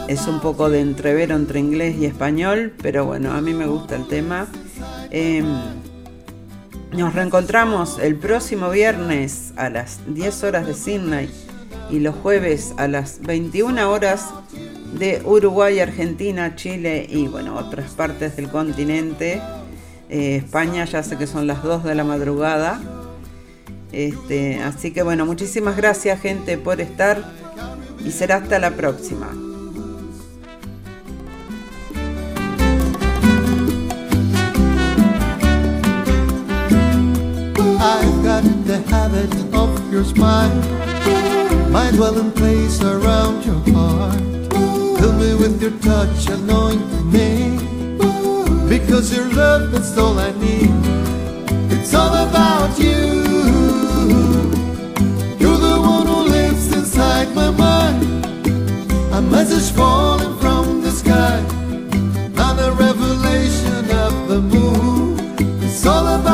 Es 0.08 0.26
un 0.26 0.40
poco 0.40 0.68
de 0.68 0.80
entrevero 0.80 1.36
entre 1.36 1.60
inglés 1.60 1.94
y 1.96 2.06
español, 2.06 2.74
pero 2.82 3.06
bueno, 3.06 3.30
a 3.34 3.40
mí 3.40 3.54
me 3.54 3.66
gusta 3.66 3.94
el 3.94 4.08
tema. 4.08 4.48
Em, 5.12 5.46
nos 6.92 7.14
reencontramos 7.14 7.98
el 7.98 8.16
próximo 8.16 8.70
viernes 8.70 9.52
a 9.56 9.70
las 9.70 10.00
10 10.08 10.44
horas 10.44 10.66
de 10.66 10.74
Sydney 10.74 11.30
y 11.88 12.00
los 12.00 12.14
jueves 12.16 12.74
a 12.78 12.88
las 12.88 13.20
21 13.20 13.90
horas 13.90 14.30
de 14.98 15.22
Uruguay, 15.24 15.78
Argentina, 15.78 16.56
Chile 16.56 17.06
y 17.08 17.28
bueno, 17.28 17.56
otras 17.56 17.92
partes 17.92 18.36
del 18.36 18.48
continente. 18.48 19.40
Eh, 20.08 20.36
España 20.36 20.84
ya 20.84 21.02
sé 21.02 21.16
que 21.16 21.26
son 21.26 21.46
las 21.46 21.62
2 21.62 21.84
de 21.84 21.94
la 21.94 22.04
madrugada. 22.04 22.80
Este, 23.92 24.60
así 24.60 24.92
que 24.92 25.02
bueno, 25.02 25.26
muchísimas 25.26 25.76
gracias 25.76 26.20
gente 26.20 26.58
por 26.58 26.80
estar 26.80 27.22
y 28.04 28.10
será 28.10 28.36
hasta 28.36 28.58
la 28.58 28.72
próxima. 28.72 29.30
I've 37.82 38.22
got 38.22 38.44
the 38.66 38.78
habit 38.88 39.34
of 39.54 39.90
your 39.90 40.04
smile. 40.04 40.54
My 41.70 41.90
dwelling 41.90 42.30
place 42.32 42.82
around 42.82 43.42
your 43.46 43.60
heart. 43.74 44.20
Fill 44.98 45.14
me 45.14 45.34
with 45.34 45.62
your 45.62 45.70
touch, 45.80 46.28
anoint 46.28 46.84
me. 47.06 47.56
Because 48.68 49.16
your 49.16 49.32
love 49.32 49.72
is 49.72 49.96
all 49.96 50.18
I 50.18 50.30
need. 50.32 50.70
It's 51.72 51.94
all 51.94 52.14
about 52.28 52.78
you. 52.78 53.24
You're 55.40 55.62
the 55.68 55.80
one 55.80 56.06
who 56.06 56.20
lives 56.36 56.70
inside 56.74 57.34
my 57.34 57.50
mind. 57.50 58.02
A 59.14 59.22
message 59.22 59.74
falling 59.74 60.38
from 60.38 60.82
the 60.82 60.90
sky. 60.90 61.40
Not 62.34 62.58
a 62.60 62.72
revelation 62.72 63.90
of 63.90 64.28
the 64.28 64.40
moon. 64.42 65.18
It's 65.62 65.86
all 65.86 66.06
about 66.06 66.29